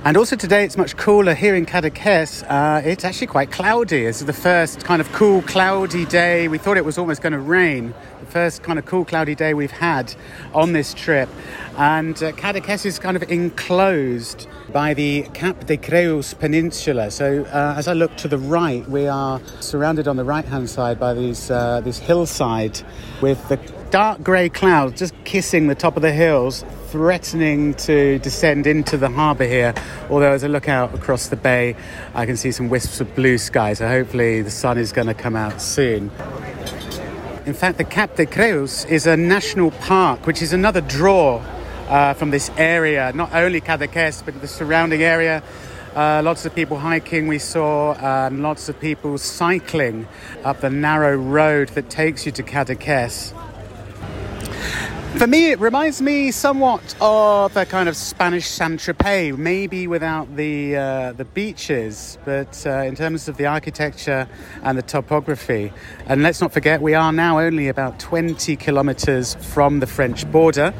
[0.06, 2.44] And also today it's much cooler here in Cadaqués.
[2.46, 4.04] Uh, it's actually quite cloudy.
[4.04, 6.46] Is the first kind of cool, cloudy day.
[6.46, 7.94] We thought it was almost going to rain.
[8.20, 10.14] The first kind of cool, cloudy day we've had
[10.52, 11.30] on this trip.
[11.78, 17.10] And uh, Cadaqués is kind of enclosed by the Cap de Creus Peninsula.
[17.10, 21.00] So uh, as I look to the right, we are surrounded on the right-hand side
[21.00, 22.78] by these, uh, this hillside
[23.22, 23.56] with the
[23.94, 29.08] dark grey clouds just kissing the top of the hills, threatening to descend into the
[29.08, 29.72] harbour here.
[30.10, 31.76] Although, as I look out across the bay,
[32.12, 35.14] I can see some wisps of blue sky, so hopefully the sun is going to
[35.14, 36.10] come out soon.
[37.46, 41.36] In fact, the Cap de Creus is a national park, which is another draw
[41.86, 45.40] uh, from this area, not only Cadaqués, but the surrounding area.
[45.94, 50.08] Uh, lots of people hiking, we saw, and lots of people cycling
[50.42, 53.32] up the narrow road that takes you to Cadaqués.
[55.18, 60.34] For me, it reminds me somewhat of a kind of Spanish Saint Tropez, maybe without
[60.34, 64.28] the uh, the beaches, but uh, in terms of the architecture
[64.64, 65.72] and the topography.
[66.06, 70.74] And let's not forget, we are now only about 20 kilometres from the French border.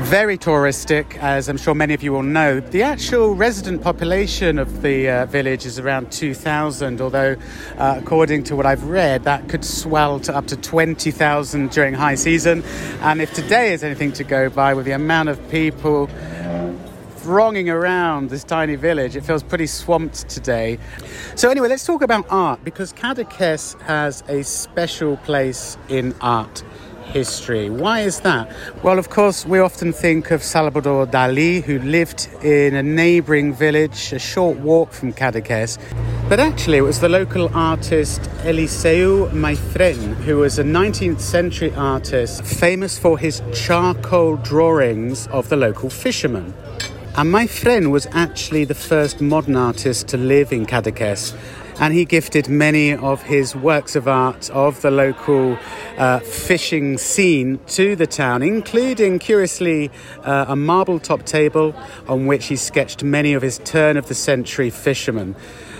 [0.00, 2.58] Very touristic, as I'm sure many of you will know.
[2.58, 7.36] The actual resident population of the uh, village is around 2,000, although,
[7.76, 12.14] uh, according to what I've read, that could swell to up to 20,000 during high
[12.14, 12.64] season.
[13.02, 16.08] And if today is anything to go by with the amount of people
[17.16, 19.14] thronging around this tiny village.
[19.14, 20.78] It feels pretty swamped today.
[21.34, 26.62] So, anyway, let's talk about art because Cadaqués has a special place in art
[27.10, 27.68] history.
[27.68, 28.50] Why is that?
[28.82, 34.12] Well, of course, we often think of Salvador Dali, who lived in a neighboring village
[34.12, 35.78] a short walk from Cadaqués.
[36.28, 42.44] But actually, it was the local artist Eliseu Meifrèn, who was a 19th century artist
[42.44, 46.54] famous for his charcoal drawings of the local fishermen.
[47.16, 51.34] And Meifrèn was actually the first modern artist to live in Cadaqués
[51.80, 55.58] and he gifted many of his works of art of the local
[55.96, 59.90] uh, fishing scene to the town, including, curiously,
[60.22, 61.74] uh, a marble top table
[62.06, 65.34] on which he sketched many of his turn of the century fishermen.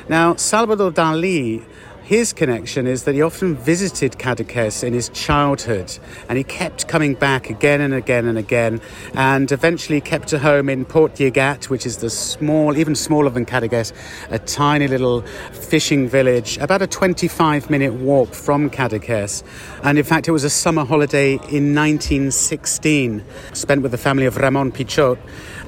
[0.09, 1.63] Now, Salvador Dali
[2.11, 5.97] his connection is that he often visited Cadaqués in his childhood
[6.29, 8.81] and he kept coming back again and again and again
[9.15, 11.21] and eventually kept a home in Port
[11.69, 13.93] which is the small, even smaller than Cadaqués,
[14.29, 19.45] a tiny little fishing village, about a 25 minute walk from Cadaqués.
[19.85, 24.37] And in fact, it was a summer holiday in 1916 spent with the family of
[24.37, 25.17] Ramon Pichot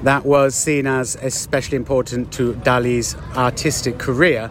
[0.01, 4.49] that was seen as especially important to Dali's artistic career.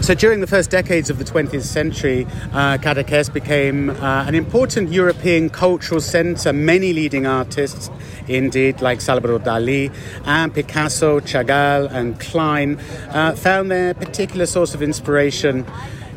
[0.00, 4.90] So during the first decades of the 20th century, uh, Cadaqués became uh, an important
[4.90, 6.54] European cultural centre.
[6.54, 7.90] Many leading artists,
[8.26, 9.92] indeed, like Salvador Dali
[10.24, 12.78] and Picasso, Chagall and Klein,
[13.10, 15.66] uh, found their particular source of inspiration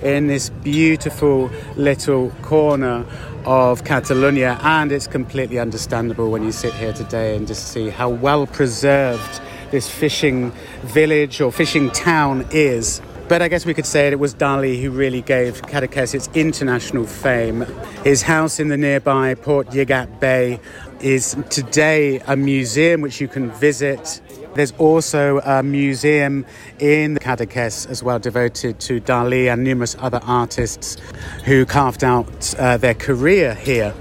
[0.04, 3.06] in this beautiful little corner
[3.45, 8.10] of Catalonia, and it's completely understandable when you sit here today and just see how
[8.10, 9.41] well preserved
[9.72, 10.51] this fishing
[10.84, 13.01] village or fishing town is.
[13.28, 17.06] But I guess we could say it was Dali who really gave Cadaqués its international
[17.06, 17.66] fame.
[18.04, 20.60] His house in the nearby Port Lligat Bay
[20.99, 24.22] is today a museum which you can visit.
[24.56, 26.45] There's also a museum
[26.80, 30.97] in Cadaqués as well devoted to Dali and numerous other artists
[31.45, 33.93] who carved out uh, their career here.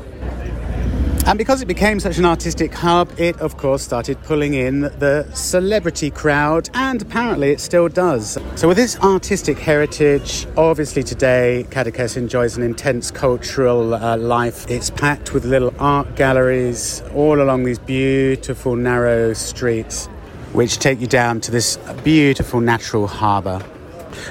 [1.24, 5.24] And because it became such an artistic hub, it of course started pulling in the
[5.32, 8.38] celebrity crowd, and apparently it still does.
[8.57, 14.68] So, with this artistic heritage, obviously today Cadaqués enjoys an intense cultural uh, life.
[14.68, 20.09] It's packed with little art galleries all along these beautiful narrow streets,
[20.53, 23.59] which take you down to this beautiful natural harbour.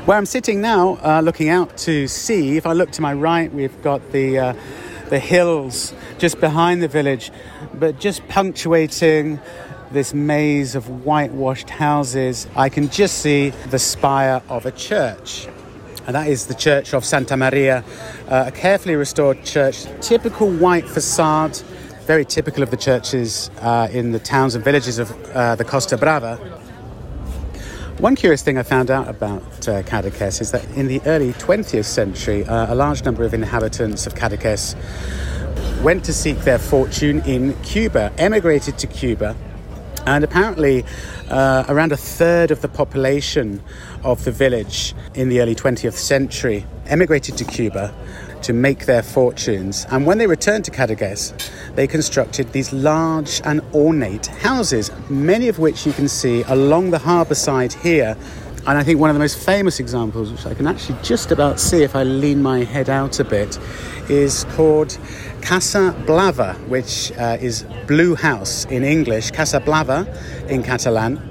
[0.05, 3.51] Where I'm sitting now, uh, looking out to sea, if I look to my right,
[3.51, 4.53] we've got the uh,
[5.09, 7.31] the hills just behind the village,
[7.73, 9.39] but just punctuating
[9.91, 15.49] this maze of whitewashed houses, I can just see the spire of a church.
[16.07, 17.83] And that is the church of Santa Maria,
[18.29, 21.59] uh, a carefully restored church, typical white facade,
[22.11, 25.95] very typical of the churches uh, in the towns and villages of uh, the Costa
[25.95, 26.35] Brava.
[27.99, 31.85] One curious thing I found out about uh, Cadaqués is that in the early 20th
[31.85, 34.75] century, uh, a large number of inhabitants of Cadaqués
[35.81, 39.33] went to seek their fortune in Cuba, emigrated to Cuba,
[40.05, 40.83] and apparently,
[41.29, 43.63] uh, around a third of the population
[44.03, 47.95] of the village in the early 20th century emigrated to Cuba
[48.43, 49.85] to make their fortunes.
[49.91, 51.33] And when they returned to Cadaqués,
[51.75, 56.99] they constructed these large and ornate houses, many of which you can see along the
[56.99, 58.17] harbour side here.
[58.67, 61.59] And I think one of the most famous examples, which I can actually just about
[61.59, 63.57] see if I lean my head out a bit,
[64.09, 64.97] is called
[65.41, 70.05] Casa Blava, which uh, is Blue House in English, Casa Blava
[70.47, 71.30] in Catalan.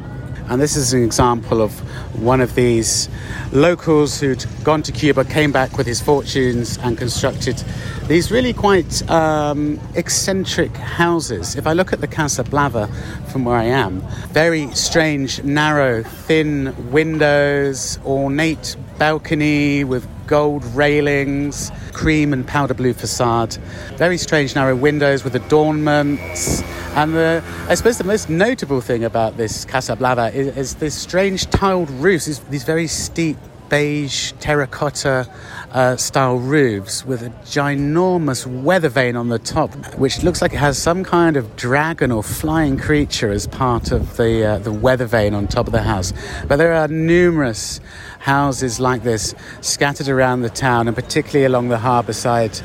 [0.50, 1.72] And this is an example of
[2.20, 3.08] one of these
[3.52, 7.62] locals who'd gone to Cuba, came back with his fortunes, and constructed
[8.08, 11.54] these really quite um, eccentric houses.
[11.54, 12.92] If I look at the Casa Blava
[13.30, 14.00] from where I am,
[14.32, 23.58] very strange, narrow, thin windows, ornate balcony with gold railings, cream and powder blue facade,
[23.96, 26.62] very strange narrow windows with adornments.
[26.94, 30.94] And the, I suppose the most notable thing about this Casa Blava is, is this
[30.94, 33.36] strange tiled roofs, these, these very steep
[33.68, 35.28] beige terracotta
[35.72, 40.58] uh, style roofs with a ginormous weather vane on the top, which looks like it
[40.58, 45.06] has some kind of dragon or flying creature as part of the, uh, the weather
[45.06, 46.12] vane on top of the house.
[46.48, 47.80] But there are numerous
[48.18, 52.58] houses like this scattered around the town and particularly along the harbour side.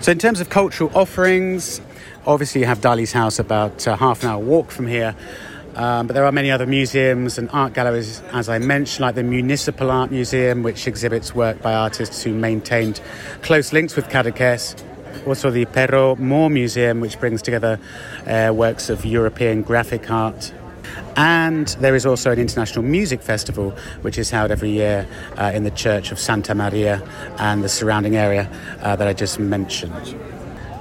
[0.00, 1.80] So, in terms of cultural offerings,
[2.26, 5.14] obviously you have Dali's house about uh, half an hour walk from here.
[5.76, 9.22] Um, but there are many other museums and art galleries, as I mentioned, like the
[9.22, 12.98] Municipal Art Museum, which exhibits work by artists who maintained
[13.42, 14.82] close links with Cadaqués.
[15.26, 17.78] Also, the Perrot-Moore Museum, which brings together
[18.26, 20.50] uh, works of European graphic art.
[21.14, 25.06] And there is also an international music festival, which is held every year
[25.36, 27.02] uh, in the Church of Santa Maria
[27.38, 28.48] and the surrounding area
[28.80, 30.35] uh, that I just mentioned.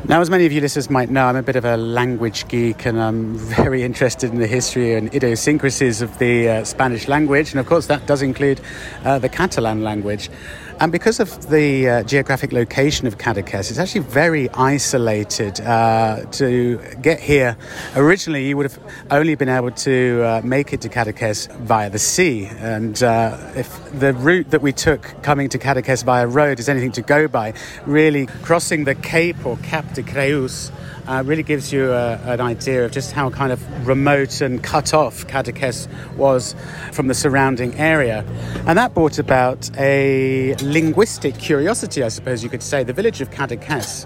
[0.07, 2.85] Now, as many of you listeners might know, I'm a bit of a language geek
[2.85, 7.49] and I'm very interested in the history and idiosyncrasies of the uh, Spanish language.
[7.49, 8.61] And of course, that does include
[9.03, 10.29] uh, the Catalan language.
[10.77, 15.61] And because of the uh, geographic location of Cadaqués, it's actually very isolated.
[15.61, 17.55] Uh, to get here,
[17.95, 21.97] originally you would have only been able to uh, make it to Cadaqués via the
[21.97, 22.47] sea.
[22.57, 26.91] And uh, if the route that we took coming to Cadaqués via road is anything
[26.93, 27.53] to go by,
[27.85, 30.71] really crossing the Cape or Cap de Creus
[31.07, 34.93] uh, really gives you a, an idea of just how kind of remote and cut
[34.93, 36.55] off Cadaqués was
[36.91, 38.25] from the surrounding area.
[38.65, 42.83] And that brought about a linguistic curiosity, I suppose you could say.
[42.83, 44.05] The village of Cadaqués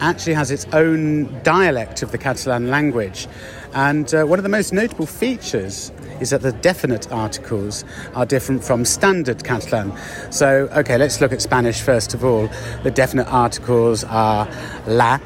[0.00, 3.28] actually has its own dialect of the Catalan language.
[3.74, 7.84] And uh, one of the most notable features is that the definite articles
[8.14, 9.92] are different from standard Catalan.
[10.30, 12.48] So, okay, let's look at Spanish first of all.
[12.82, 14.48] The definite articles are
[14.86, 15.18] la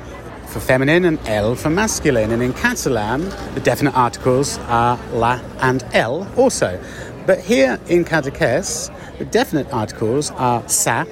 [0.49, 2.33] for feminine and L for masculine.
[2.33, 6.83] And in Catalan, the definite articles are la and el also.
[7.27, 11.05] But here in Cadaqués, the definite articles are sa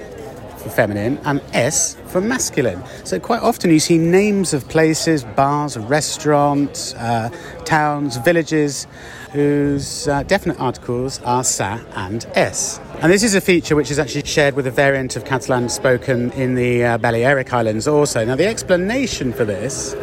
[0.57, 2.83] for feminine and S for masculine.
[3.03, 7.29] So quite often you see names of places, bars, restaurants, uh,
[7.65, 8.87] towns, villages,
[9.31, 12.79] whose uh, definite articles are sa and s.
[13.01, 16.31] And this is a feature which is actually shared with a variant of Catalan spoken
[16.31, 18.25] in the uh, Balearic Islands also.
[18.25, 19.95] Now, the explanation for this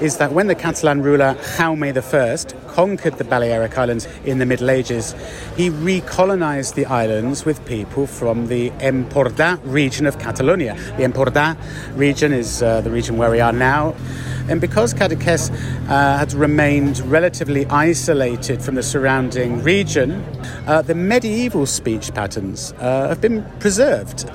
[0.00, 4.70] is that when the Catalan ruler Jaume I conquered the Balearic Islands in the Middle
[4.70, 5.14] Ages,
[5.56, 10.74] he recolonized the islands with people from the Empordà region of Catalonia.
[10.96, 11.56] The Empordà
[11.96, 13.94] region is uh, the region where we are now.
[14.48, 15.50] And because Cadaqués
[15.88, 20.24] uh, had remained relatively isolated from the surrounding region,
[20.66, 24.30] uh, the medieval speech patterns uh, have been preserved.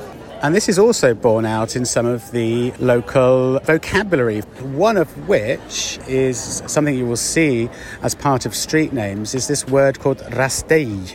[0.45, 5.97] And this is also borne out in some of the local vocabulary, one of which
[6.07, 7.67] is something you will see
[8.03, 11.09] as part of street names, is this word called rastell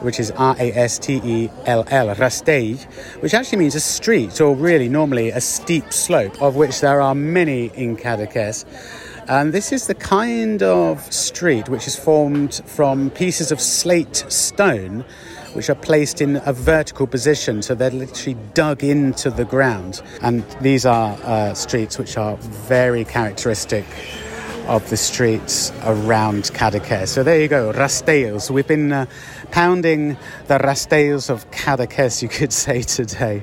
[0.00, 2.76] which is R A S T E L L, rastell,
[3.20, 7.14] which actually means a street, or really normally a steep slope, of which there are
[7.14, 8.64] many in Cadaqués.
[9.28, 15.04] And this is the kind of street which is formed from pieces of slate stone
[15.54, 20.02] which are placed in a vertical position, so they're literally dug into the ground.
[20.20, 23.86] And these are uh, streets which are very characteristic
[24.66, 27.08] of the streets around Cadaqués.
[27.08, 28.50] So there you go, rastells.
[28.50, 29.06] We've been uh,
[29.50, 33.42] pounding the rastells of Cadaqués, you could say, today.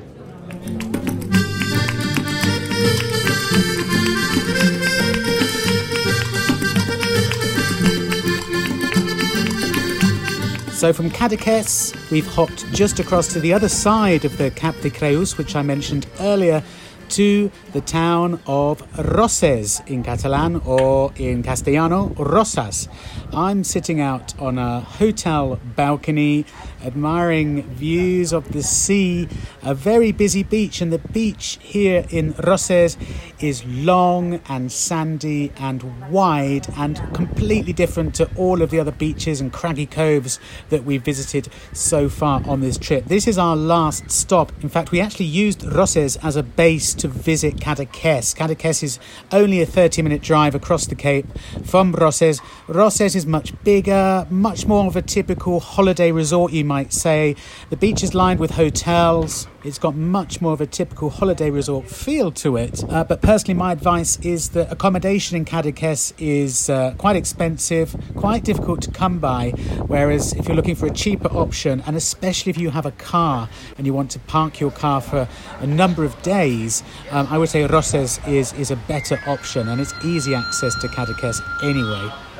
[10.81, 14.89] So from Cadaqués, we've hopped just across to the other side of the Cap de
[14.89, 16.63] Creus, which I mentioned earlier,
[17.09, 18.81] to the town of
[19.13, 22.87] Roses in Catalan or in Castellano, Rosas.
[23.31, 26.45] I'm sitting out on a hotel balcony
[26.83, 29.27] admiring views of the sea,
[29.63, 32.97] a very busy beach, and the beach here in Roses
[33.39, 39.41] is long and sandy and wide and completely different to all of the other beaches
[39.41, 43.05] and craggy coves that we've visited so far on this trip.
[43.05, 44.51] This is our last stop.
[44.61, 48.35] In fact, we actually used Roses as a base to visit Cadaqués.
[48.35, 48.99] Cadaqués is
[49.31, 51.25] only a 30 minute drive across the Cape
[51.63, 52.41] from Roses.
[52.67, 57.35] Roses is much bigger, much more of a typical holiday resort, you might say.
[57.69, 59.45] The beach is lined with hotels.
[59.65, 62.83] It's got much more of a typical holiday resort feel to it.
[62.89, 68.45] Uh, but personally, my advice is that accommodation in Cadaqués is uh, quite expensive, quite
[68.45, 69.49] difficult to come by.
[69.93, 73.49] Whereas if you're looking for a cheaper option, and especially if you have a car
[73.77, 75.27] and you want to park your car for
[75.59, 79.81] a number of days, um, I would say Roses is, is a better option and
[79.81, 82.30] it's easy access to Cadaqués anyway.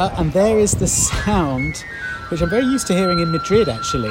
[0.00, 1.84] Uh, and there is the sound,
[2.30, 4.08] which I'm very used to hearing in Madrid actually,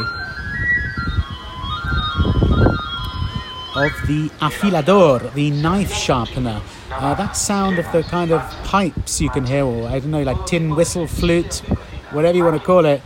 [3.76, 6.62] of the afilador, the knife sharpener.
[6.92, 10.22] Uh, that sound of the kind of pipes you can hear, or I don't know,
[10.22, 11.64] like tin whistle, flute,
[12.12, 13.02] whatever you want to call it,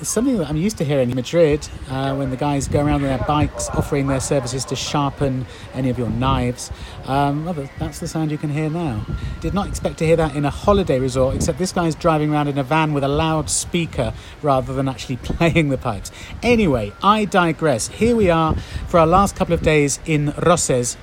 [0.00, 2.96] it's something that I'm used to hearing in Madrid uh, when the guys go around
[2.96, 6.70] on their bikes offering their services to sharpen any of your knives.
[7.04, 7.44] Um,
[7.78, 9.06] that's the sound you can hear now.
[9.40, 12.48] Did not expect to hear that in a holiday resort, except this guy's driving around
[12.48, 16.12] in a van with a loud speaker rather than actually playing the pipes.
[16.42, 17.88] Anyway, I digress.
[17.88, 18.54] Here we are
[18.88, 20.96] for our last couple of days in Roses.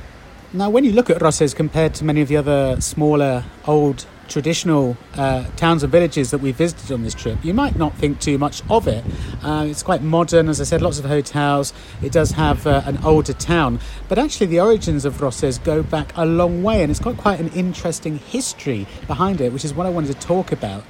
[0.56, 4.98] Now, when you look at Roses compared to many of the other smaller, old traditional
[5.16, 8.38] uh, towns and villages that we visited on this trip, you might not think too
[8.38, 9.04] much of it.
[9.44, 11.74] Uh, it's quite modern, as I said, lots of hotels.
[12.02, 16.14] It does have uh, an older town, but actually the origins of Roses go back
[16.16, 19.86] a long way, and it's got quite an interesting history behind it, which is what
[19.86, 20.84] I wanted to talk about.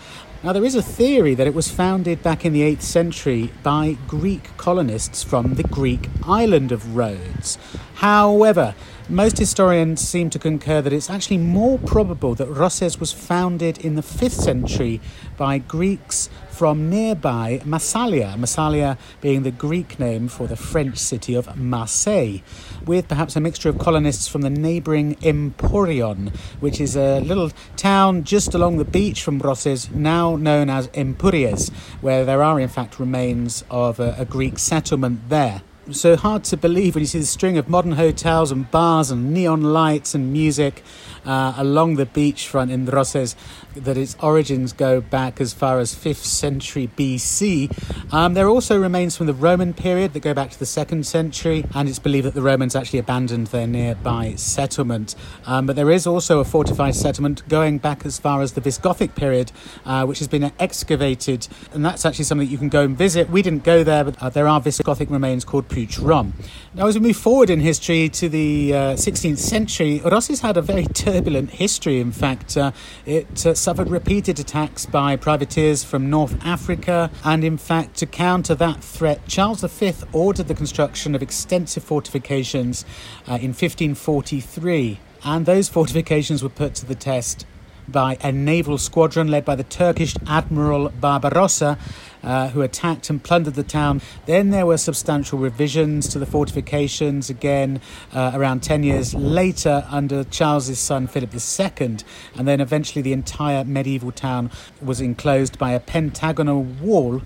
[0.44, 3.96] Now, there is a theory that it was founded back in the 8th century by
[4.08, 7.58] Greek colonists from the Greek island of Rhodes.
[7.96, 8.76] However,
[9.10, 13.96] Most historians seem to concur that it's actually more probable that Roses was founded in
[13.96, 15.02] the 5th century
[15.36, 21.58] by Greeks from nearby Massalia, Massalia being the Greek name for the French city of
[21.58, 22.40] Marseille,
[22.86, 28.24] with perhaps a mixture of colonists from the neighbouring Emporion, which is a little town
[28.24, 33.02] just along the beach from Roses, now known as Empúries, where there are in fact
[33.02, 35.62] remains of a, a Greek settlement there
[35.92, 39.34] so hard to believe when you see the string of modern hotels and bars and
[39.34, 40.82] neon lights and music
[41.26, 43.36] uh, along the beachfront in Roses
[43.76, 48.14] that its origins go back as far as 5th century BC.
[48.14, 51.06] Um, there are also remains from the Roman period that go back to the 2nd
[51.06, 55.16] century, and it's believed that the Romans actually abandoned their nearby settlement.
[55.46, 59.16] Um, but there is also a fortified settlement going back as far as the Visigothic
[59.16, 59.52] period,
[59.86, 63.30] uh, which has been excavated, and that's actually something that you can go and visit.
[63.30, 66.34] We didn't go there, but uh, there are Visigothic remains called Puig Rom.
[66.76, 70.62] Now, as we move forward in history to the uh, 16th century, Roses had a
[70.62, 72.00] very turbulent history.
[72.00, 72.74] In fact, uh,
[73.08, 78.54] it uh, suffered repeated attacks by privateers from North Africa, and in fact, to counter
[78.54, 82.86] that threat, Charles V ordered the construction of extensive fortifications
[83.28, 85.00] uh, in 1543.
[85.26, 87.48] And those fortifications were put to the test
[87.88, 91.78] by a naval squadron led by the Turkish Admiral Barbarossa
[92.24, 94.02] uh, who attacked and plundered the town.
[94.26, 97.82] Then there were substantial revisions to the fortifications again
[98.14, 101.98] uh, around 10 years later under Charles's son Philip II.
[102.38, 107.22] And then eventually the entire medieval town was enclosed by a pentagonal wall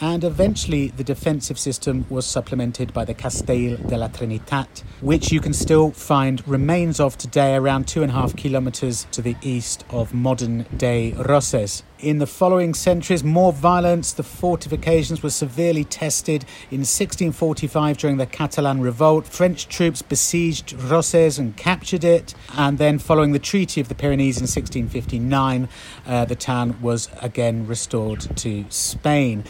[0.00, 5.40] and eventually the defensive system was supplemented by the Castell de la Trinitat, which you
[5.40, 9.84] can still find remains of today around two and a half kilometres to the east
[9.90, 11.82] of modern day Roses.
[12.00, 14.12] In the following centuries, more violence.
[14.12, 16.44] The fortifications were severely tested.
[16.70, 22.36] In 1645, during the Catalan Revolt, French troops besieged Roses and captured it.
[22.56, 25.68] And then, following the Treaty of the Pyrenees in 1659,
[26.06, 29.42] uh, the town was again restored to Spain.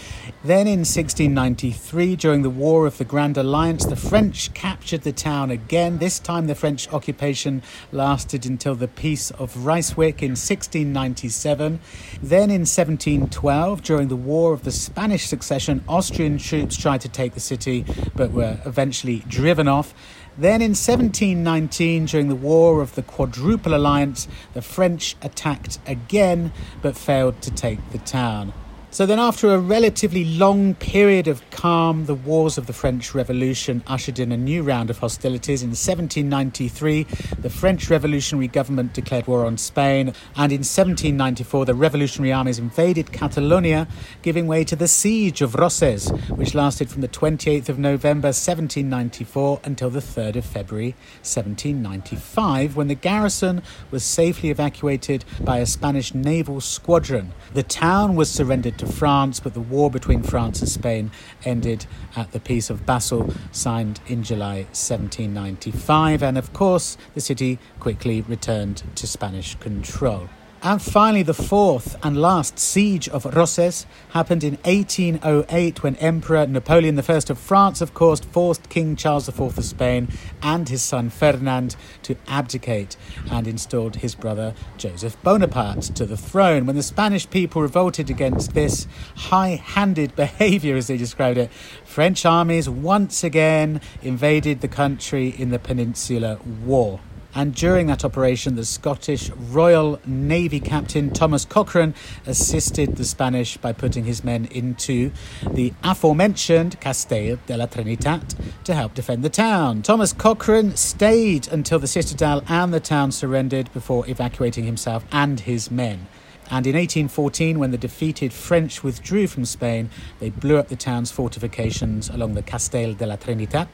[0.43, 5.51] Then, in 1693, during the War of the Grand Alliance, the French captured the town
[5.51, 5.99] again.
[5.99, 11.81] This time, the French occupation lasted until the Peace of Ryswick in 1697.
[12.23, 17.09] Then then in 1712, during the War of the Spanish Succession, Austrian troops tried to
[17.09, 17.85] take the city
[18.15, 19.93] but were eventually driven off.
[20.37, 26.97] Then in 1719, during the War of the Quadruple Alliance, the French attacked again but
[26.97, 28.53] failed to take the town.
[28.91, 33.85] So then, after a relatively long period of calm, the wars of the French Revolution
[33.87, 35.63] ushered in a new round of hostilities.
[35.63, 37.05] In 1793,
[37.39, 43.13] the French revolutionary government declared war on Spain, and in 1794, the revolutionary armies invaded
[43.13, 43.87] Catalonia,
[44.23, 49.61] giving way to the siege of Roses, which lasted from the 28th of November 1794
[49.65, 56.15] until the 3rd of February 1795, when the garrison was safely evacuated by a Spanish
[56.15, 57.33] naval squadron.
[57.53, 61.11] The town was surrendered to France, but the war between France and Spain
[61.45, 61.87] ended
[62.17, 68.23] at the Peace of Basel, signed in July 1795, and of course, the city quickly
[68.23, 70.29] returned to Spanish control.
[70.61, 76.99] And finally, the fourth and last siege of Roses happened in 1808 when Emperor Napoleon
[76.99, 80.09] I of France, of course, forced King Charles IV of Spain
[80.43, 82.97] and his son Ferdinand to abdicate
[83.31, 86.67] and installed his brother Joseph Bonaparte to the throne.
[86.67, 91.53] When the Spanish people revolted against this high handed behaviour, as they described it,
[91.85, 96.99] French armies once again invaded the country in the Peninsular War.
[97.35, 101.95] And during that operation, the Scottish Royal Navy captain Thomas Cochrane
[102.27, 105.13] assisted the Spanish by putting his men into
[105.53, 109.83] the aforementioned Castell de la Trinitat to help defend the town.
[109.83, 115.71] Thomas Cochrane stayed until the citadel and the town surrendered before evacuating himself and his
[115.71, 116.07] men.
[116.51, 121.11] And in 1814, when the defeated French withdrew from Spain, they blew up the town's
[121.11, 123.69] fortifications along the Castell de la Trinitat.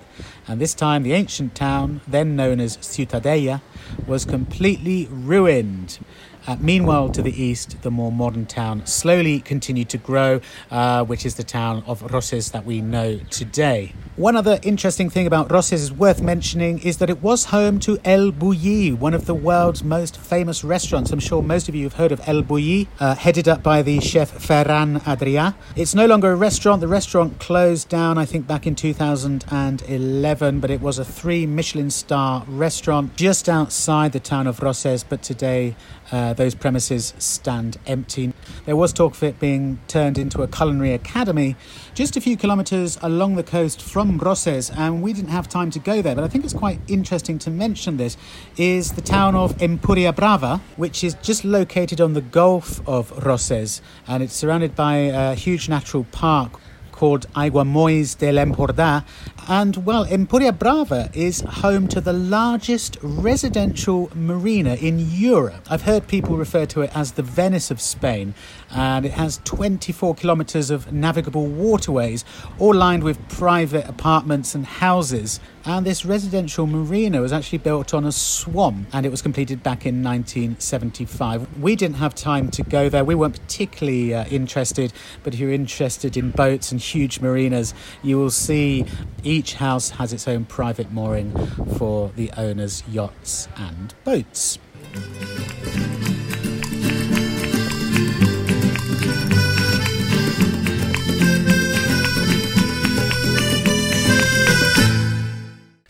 [0.48, 3.60] And this time, the ancient town, then known as Ciutadella,
[4.06, 5.98] was completely ruined.
[6.46, 10.40] Uh, meanwhile, to the east, the more modern town slowly continued to grow,
[10.70, 13.92] uh, which is the town of Roses that we know today.
[14.16, 17.98] One other interesting thing about Roses is worth mentioning is that it was home to
[18.04, 21.10] El Bulli, one of the world's most famous restaurants.
[21.10, 23.98] I'm sure most of you have heard of El Bulli, uh, headed up by the
[24.00, 25.54] chef Ferran Adrià.
[25.74, 26.80] It's no longer a restaurant.
[26.80, 31.90] The restaurant closed down, I think, back in 2011, but it was a three Michelin
[31.90, 35.74] star restaurant just outside the town of Roses, but today
[36.12, 38.32] uh, those premises stand empty.
[38.66, 41.56] There was talk of it being turned into a culinary academy
[41.94, 45.78] just a few kilometres along the coast from Roses, and we didn't have time to
[45.78, 46.14] go there.
[46.14, 48.16] But I think it's quite interesting to mention this
[48.56, 53.80] is the town of Empuria Brava, which is just located on the Gulf of Roses,
[54.06, 56.60] and it's surrounded by a huge natural park
[57.04, 59.04] called Aiguamolls de Empordà.
[59.46, 65.66] And well, Empuria Brava is home to the largest residential marina in Europe.
[65.68, 68.32] I've heard people refer to it as the Venice of Spain,
[68.74, 72.24] and it has 24 kilometres of navigable waterways,
[72.58, 75.40] all lined with private apartments and houses.
[75.64, 79.86] And this residential marina was actually built on a swamp and it was completed back
[79.86, 81.60] in 1975.
[81.60, 85.52] We didn't have time to go there, we weren't particularly uh, interested, but if you're
[85.52, 87.72] interested in boats and huge marinas,
[88.02, 88.84] you will see
[89.22, 91.32] each house has its own private mooring
[91.78, 94.58] for the owner's yachts and boats.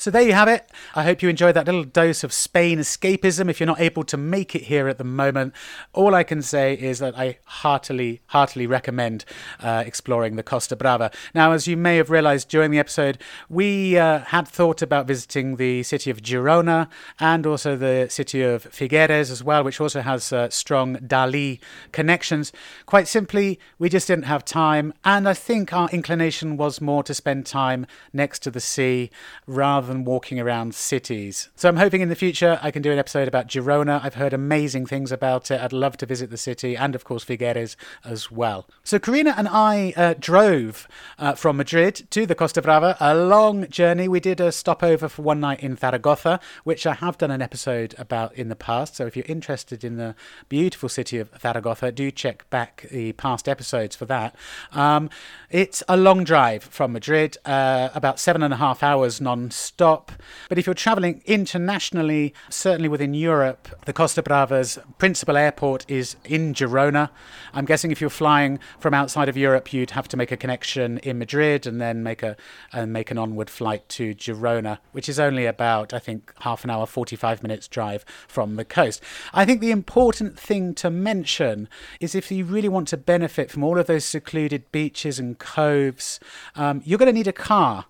[0.05, 0.70] So there you have it.
[0.94, 3.48] I hope you enjoyed that little dose of Spain escapism.
[3.48, 5.55] If you're not able to make it here at the moment,
[5.94, 9.24] all I can say is that I heartily, heartily recommend
[9.61, 11.11] uh, exploring the Costa Brava.
[11.34, 13.16] Now, as you may have realized during the episode,
[13.48, 18.70] we uh, had thought about visiting the city of Girona and also the city of
[18.70, 21.61] Figueres as well, which also has uh, strong Dali
[21.92, 22.52] connections.
[22.84, 27.14] Quite simply, we just didn't have time, and I think our inclination was more to
[27.14, 29.09] spend time next to the sea
[29.46, 31.49] rather than walking around cities.
[31.55, 34.01] So I'm hoping in the future I can do an episode about Girona.
[34.03, 35.61] I've heard amazing things about it.
[35.61, 38.66] I'd love to visit the city and, of course, Figueres as well.
[38.82, 40.88] So Karina and I uh, drove
[41.18, 44.09] uh, from Madrid to the Costa Brava, a long journey.
[44.09, 47.95] We did a stopover for one night in Zaragoza, which I have done an episode
[47.97, 48.97] about in the past.
[48.97, 50.16] So if you're interested in the
[50.49, 54.34] beautiful city of Zaragoza, do check back the past episodes for that.
[54.72, 55.09] Um,
[55.51, 59.84] it's a long drive from Madrid, uh, about seven and a half hours non-stop stop.
[59.85, 66.55] But if you're traveling internationally, certainly within Europe, the Costa Brava's principal airport is in
[66.55, 67.11] Girona.
[67.53, 70.99] I'm guessing if you're flying from outside of Europe, you'd have to make a connection
[70.99, 72.35] in Madrid and then make a
[72.72, 76.70] and make an onward flight to Girona, which is only about I think half an
[76.70, 79.03] hour, 45 minutes drive from the coast.
[79.35, 81.68] I think the important thing to mention
[82.01, 86.20] is if you really want to benefit from all of those secluded beaches and coves,
[86.55, 87.85] um, you're going to need a car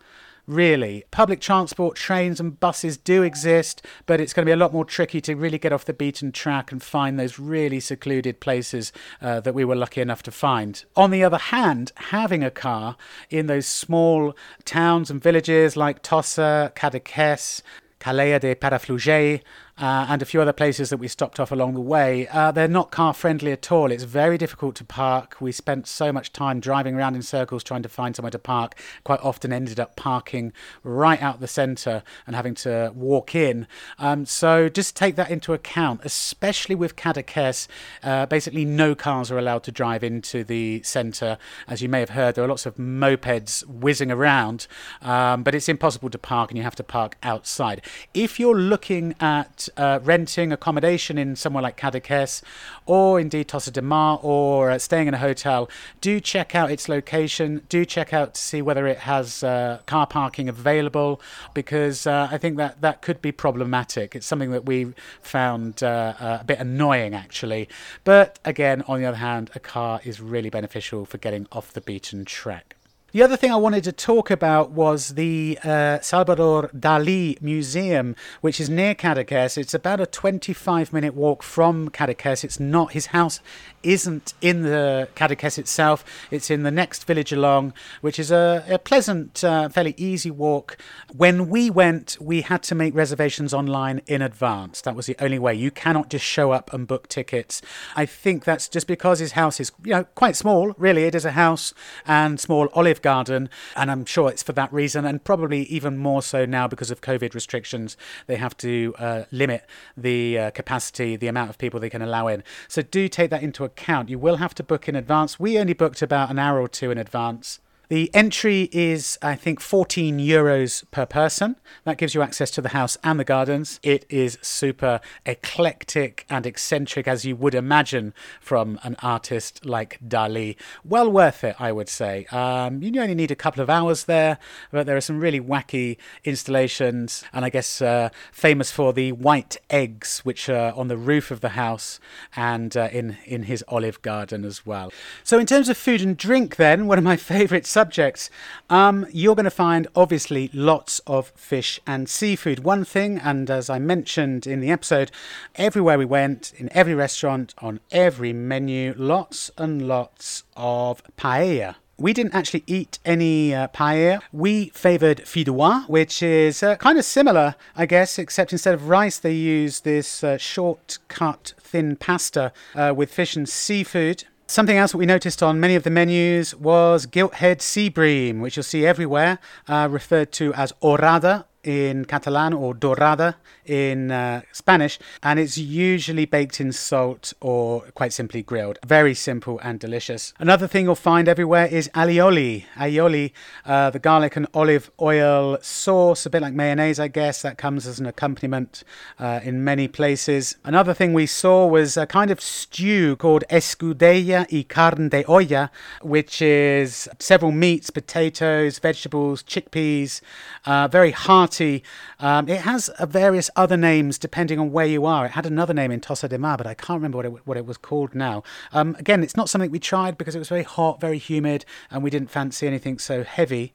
[0.46, 1.04] really.
[1.10, 4.84] Public transport, trains, and buses do exist, but it's going to be a lot more
[4.84, 9.40] tricky to really get off the beaten track and find those really secluded places uh,
[9.40, 10.84] that we were lucky enough to find.
[10.96, 12.96] On the other hand, having a car
[13.30, 14.34] in those small
[14.64, 17.62] towns and villages like Tossa, Cadaqués,
[18.00, 19.40] Calella de Palafrugell,
[19.76, 22.28] uh, and a few other places that we stopped off along the way.
[22.28, 23.90] Uh, they're not car friendly at all.
[23.90, 25.36] It's very difficult to park.
[25.40, 28.78] We spent so much time driving around in circles trying to find somewhere to park.
[29.02, 30.52] Quite often ended up parking
[30.84, 33.66] right out the centre and having to walk in.
[33.98, 37.66] Um, so just take that into account, especially with Cadaqués.
[38.02, 41.36] Uh, basically, no cars are allowed to drive into the centre.
[41.66, 44.68] As you may have heard, there are lots of mopeds whizzing around,
[45.02, 47.82] um, but it's impossible to park and you have to park outside.
[48.12, 52.42] If you're looking at uh, renting accommodation in somewhere like Cadaqués
[52.86, 55.68] or indeed Tossa de Mar or uh, staying in a hotel,
[56.00, 57.62] do check out its location.
[57.68, 61.20] Do check out to see whether it has uh, car parking available
[61.52, 64.14] because uh, I think that that could be problematic.
[64.14, 67.68] It's something that we found uh, uh, a bit annoying actually.
[68.04, 71.80] But again, on the other hand, a car is really beneficial for getting off the
[71.80, 72.76] beaten track.
[73.14, 78.58] The other thing I wanted to talk about was the uh, Salvador Dali Museum, which
[78.58, 79.56] is near Cadaqués.
[79.56, 82.42] It's about a 25 minute walk from Cadaqués.
[82.42, 83.38] It's not, his house
[83.84, 88.80] isn't in the Cadaqués itself, it's in the next village along, which is a, a
[88.80, 90.76] pleasant, uh, fairly easy walk.
[91.16, 94.80] When we went, we had to make reservations online in advance.
[94.80, 95.54] That was the only way.
[95.54, 97.62] You cannot just show up and book tickets.
[97.94, 101.04] I think that's just because his house is, you know, quite small, really.
[101.04, 101.72] It is a house
[102.06, 106.22] and small olive garden, and I'm sure it's for that reason, and probably even more
[106.22, 107.96] so now because of COVID restrictions.
[108.26, 109.64] They have to uh, limit
[109.96, 112.42] the uh, capacity, the amount of people they can allow in.
[112.66, 114.08] So do take that into account.
[114.08, 115.38] You will have to book in advance.
[115.38, 119.60] We only booked about an hour or two in advance The entry is, I think,
[119.60, 121.56] 14 euros per person.
[121.84, 123.78] That gives you access to the house and the gardens.
[123.82, 130.56] It is super eclectic and eccentric, as you would imagine from an artist like Dali.
[130.82, 132.24] Well worth it, I would say.
[132.26, 134.38] Um, you only need a couple of hours there,
[134.70, 139.58] but there are some really wacky installations, and I guess uh, famous for the white
[139.68, 142.00] eggs, which are on the roof of the house
[142.34, 144.90] and uh, in, in his olive garden as well.
[145.22, 148.30] So, in terms of food and drink, then, one of my favourite subjects.
[148.70, 152.60] Um, you're going to find obviously lots of fish and seafood.
[152.60, 155.10] One thing, and as I mentioned in the episode,
[155.56, 161.74] everywhere we went, in every restaurant, on every menu, lots and lots of paella.
[161.96, 164.20] We didn't actually eat any uh, paella.
[164.32, 169.18] We favoured fideuà, which is uh, kind of similar, I guess, except instead of rice,
[169.18, 174.24] they use this uh, short cut thin pasta uh, with fish and seafood.
[174.54, 178.56] Something else that we noticed on many of the menus was gilthead sea bream, which
[178.56, 184.98] you'll see everywhere, uh, referred to as orada in Catalan or dorada in uh, Spanish,
[185.22, 188.78] and it's usually baked in salt or quite simply grilled.
[188.86, 190.34] Very simple and delicious.
[190.38, 192.64] Another thing you'll find everywhere is alioli.
[192.76, 193.32] Alioli,
[193.64, 197.42] uh, the garlic and olive oil sauce, a bit like mayonnaise, I guess.
[197.42, 198.84] That comes as an accompaniment
[199.18, 200.56] uh, in many places.
[200.64, 205.70] Another thing we saw was a kind of stew called escudella y carne de olla,
[206.02, 210.20] which is several meats, potatoes, vegetables, chickpeas,
[210.66, 215.26] uh, very hearty um, it has uh, various other names depending on where you are.
[215.26, 217.56] It had another name in Tossa de Mar, but I can't remember what it, what
[217.56, 218.42] it was called now.
[218.72, 222.02] Um, again, it's not something we tried because it was very hot, very humid, and
[222.02, 223.74] we didn't fancy anything so heavy.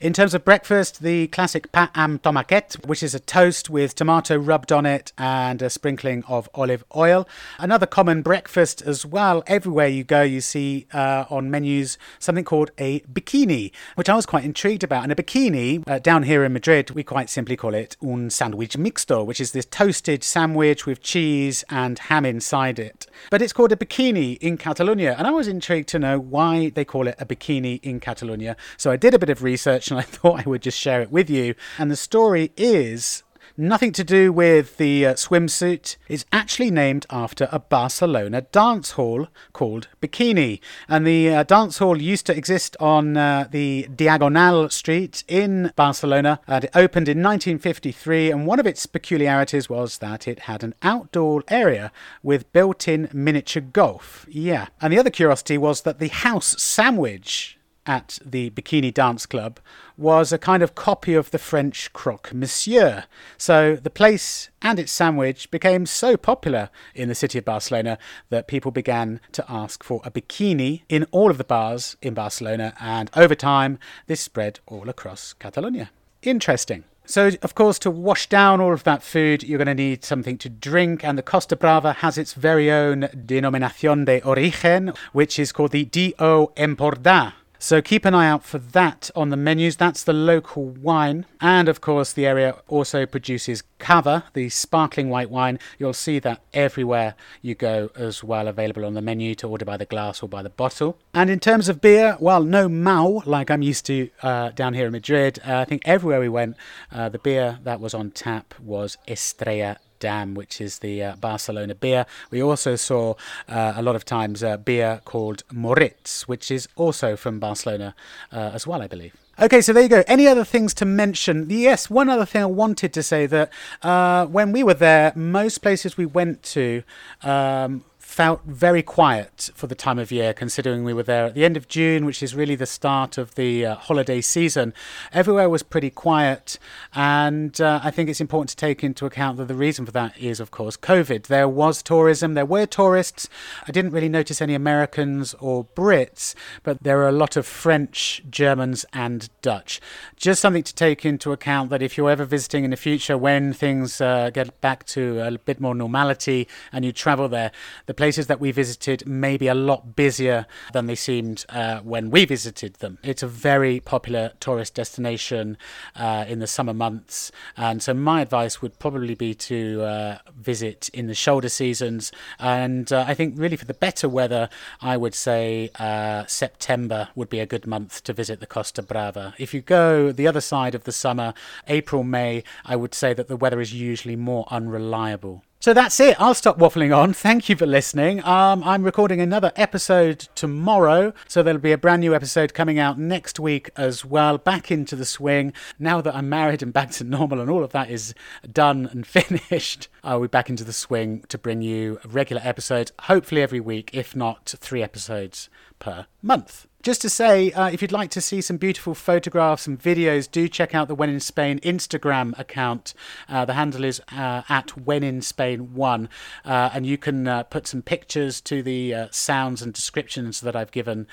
[0.00, 4.36] In terms of breakfast, the classic pa amb tomàquet, which is a toast with tomato
[4.38, 7.28] rubbed on it and a sprinkling of olive oil.
[7.58, 9.42] Another common breakfast as well.
[9.46, 14.26] Everywhere you go, you see uh, on menus something called a bikini, which I was
[14.26, 15.02] quite intrigued about.
[15.02, 18.76] And a bikini, uh, down here in Madrid, we quite simply call it un sandwich
[18.76, 23.06] mixto, which is this toasted sandwich with cheese and ham inside it.
[23.30, 26.84] But it's called a bikini in Catalonia, and I was intrigued to know why they
[26.84, 28.56] call it a bikini in Catalonia.
[28.76, 31.10] So I did a bit of research and I thought I would just share it
[31.10, 31.54] with you.
[31.78, 33.22] And the story is
[33.56, 35.96] Nothing to do with the uh, swimsuit.
[36.08, 40.60] It's actually named after a Barcelona dance hall called Bikini.
[40.88, 46.40] And the uh, dance hall used to exist on uh, the Diagonal Street in Barcelona.
[46.46, 48.30] And it opened in 1953.
[48.30, 51.92] And one of its peculiarities was that it had an outdoor area
[52.22, 54.26] with built in miniature golf.
[54.28, 54.68] Yeah.
[54.80, 59.60] And the other curiosity was that the house sandwich at the Bikini Dance Club
[59.96, 63.04] was a kind of copy of the French croque monsieur.
[63.36, 68.48] So the place and its sandwich became so popular in the city of Barcelona that
[68.48, 73.10] people began to ask for a bikini in all of the bars in Barcelona, and
[73.16, 75.90] over time, this spread all across Catalonia.
[76.22, 76.84] Interesting.
[77.06, 80.38] So, of course, to wash down all of that food, you're going to need something
[80.38, 85.50] to drink, and the Costa Brava has its very own denominación de origen, which is
[85.50, 86.12] called the Do
[86.56, 87.32] Empordà.
[87.62, 89.76] So keep an eye out for that on the menus.
[89.76, 91.26] That's the local wine.
[91.42, 95.58] And of course, the area also produces cava, the sparkling white wine.
[95.78, 99.76] You'll see that everywhere you go as well, available on the menu to order by
[99.76, 100.96] the glass or by the bottle.
[101.12, 104.86] And in terms of beer, well, no Mahou, like I'm used to uh, down here
[104.86, 105.38] in Madrid.
[105.46, 106.56] Uh, I think everywhere we went,
[106.90, 111.74] uh, the beer that was on tap was Estrella Damm, which is the uh, Barcelona
[111.74, 112.06] beer.
[112.30, 113.14] We also saw
[113.48, 117.94] uh, a lot of times a beer called Moritz, which is also from Barcelona
[118.32, 119.14] uh, as well, I believe.
[119.40, 120.02] Okay, so there you go.
[120.06, 121.46] Any other things to mention?
[121.48, 123.50] Yes, one other thing I wanted to say that
[123.82, 126.82] uh, when we were there, most places we went to
[127.22, 131.44] um, felt very quiet for the time of year, considering we were there at the
[131.44, 134.74] end of June, which is really the start of the uh, holiday season.
[135.12, 136.58] Everywhere was pretty quiet,
[136.92, 140.18] and uh, I think it's important to take into account that the reason for that
[140.18, 141.28] is, of course, COVID.
[141.28, 143.28] There was tourism, there were tourists.
[143.68, 146.34] I didn't really notice any Americans or Brits,
[146.64, 149.80] but there are a lot of French, Germans, and Dutch.
[150.16, 153.52] Just something to take into account that if you're ever visiting in the future when
[153.52, 157.52] things uh, get back to a bit more normality and you travel there,
[157.86, 162.10] the places that we visited may be a lot busier than they seemed uh, when
[162.10, 162.96] we visited them.
[163.02, 165.58] It's a very popular tourist destination
[165.94, 170.88] uh, in the summer months, and so my advice would probably be to uh, visit
[170.94, 172.10] in the shoulder seasons.
[172.38, 174.48] And uh, I think, really, for the better weather,
[174.80, 179.34] I would say uh, September would be a good month to visit the Costa Brava.
[179.36, 181.34] If you go the other side of the summer,
[181.68, 185.44] April, May, I would say that the weather is usually more unreliable.
[185.62, 186.18] So that's it.
[186.18, 187.12] I'll stop waffling on.
[187.12, 188.24] Thank you for listening.
[188.24, 192.98] Um, I'm recording another episode tomorrow, so there'll be a brand new episode coming out
[192.98, 194.38] next week as well.
[194.38, 195.52] Back into the swing.
[195.78, 198.14] Now that I'm married and back to normal and all of that is
[198.50, 203.42] done and finished, I'll be back into the swing to bring you regular episodes, hopefully
[203.42, 206.68] every week, if not three episodes per month.
[206.82, 210.48] Just to say, uh, if you'd like to see some beautiful photographs and videos, do
[210.48, 212.94] check out the When in Spain Instagram account.
[213.28, 216.08] Uh, the handle is uh, at When in Spain One,
[216.42, 220.56] uh, and you can uh, put some pictures to the uh, sounds and descriptions that
[220.56, 221.06] I've given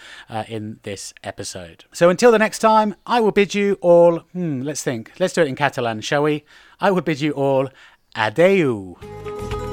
[0.47, 1.84] in this episode.
[1.91, 4.20] So until the next time, I will bid you all.
[4.32, 5.11] Hmm, let's think.
[5.20, 6.45] Let's do it in Catalan, shall we?
[6.80, 7.70] I will bid you all
[8.15, 9.66] adeu.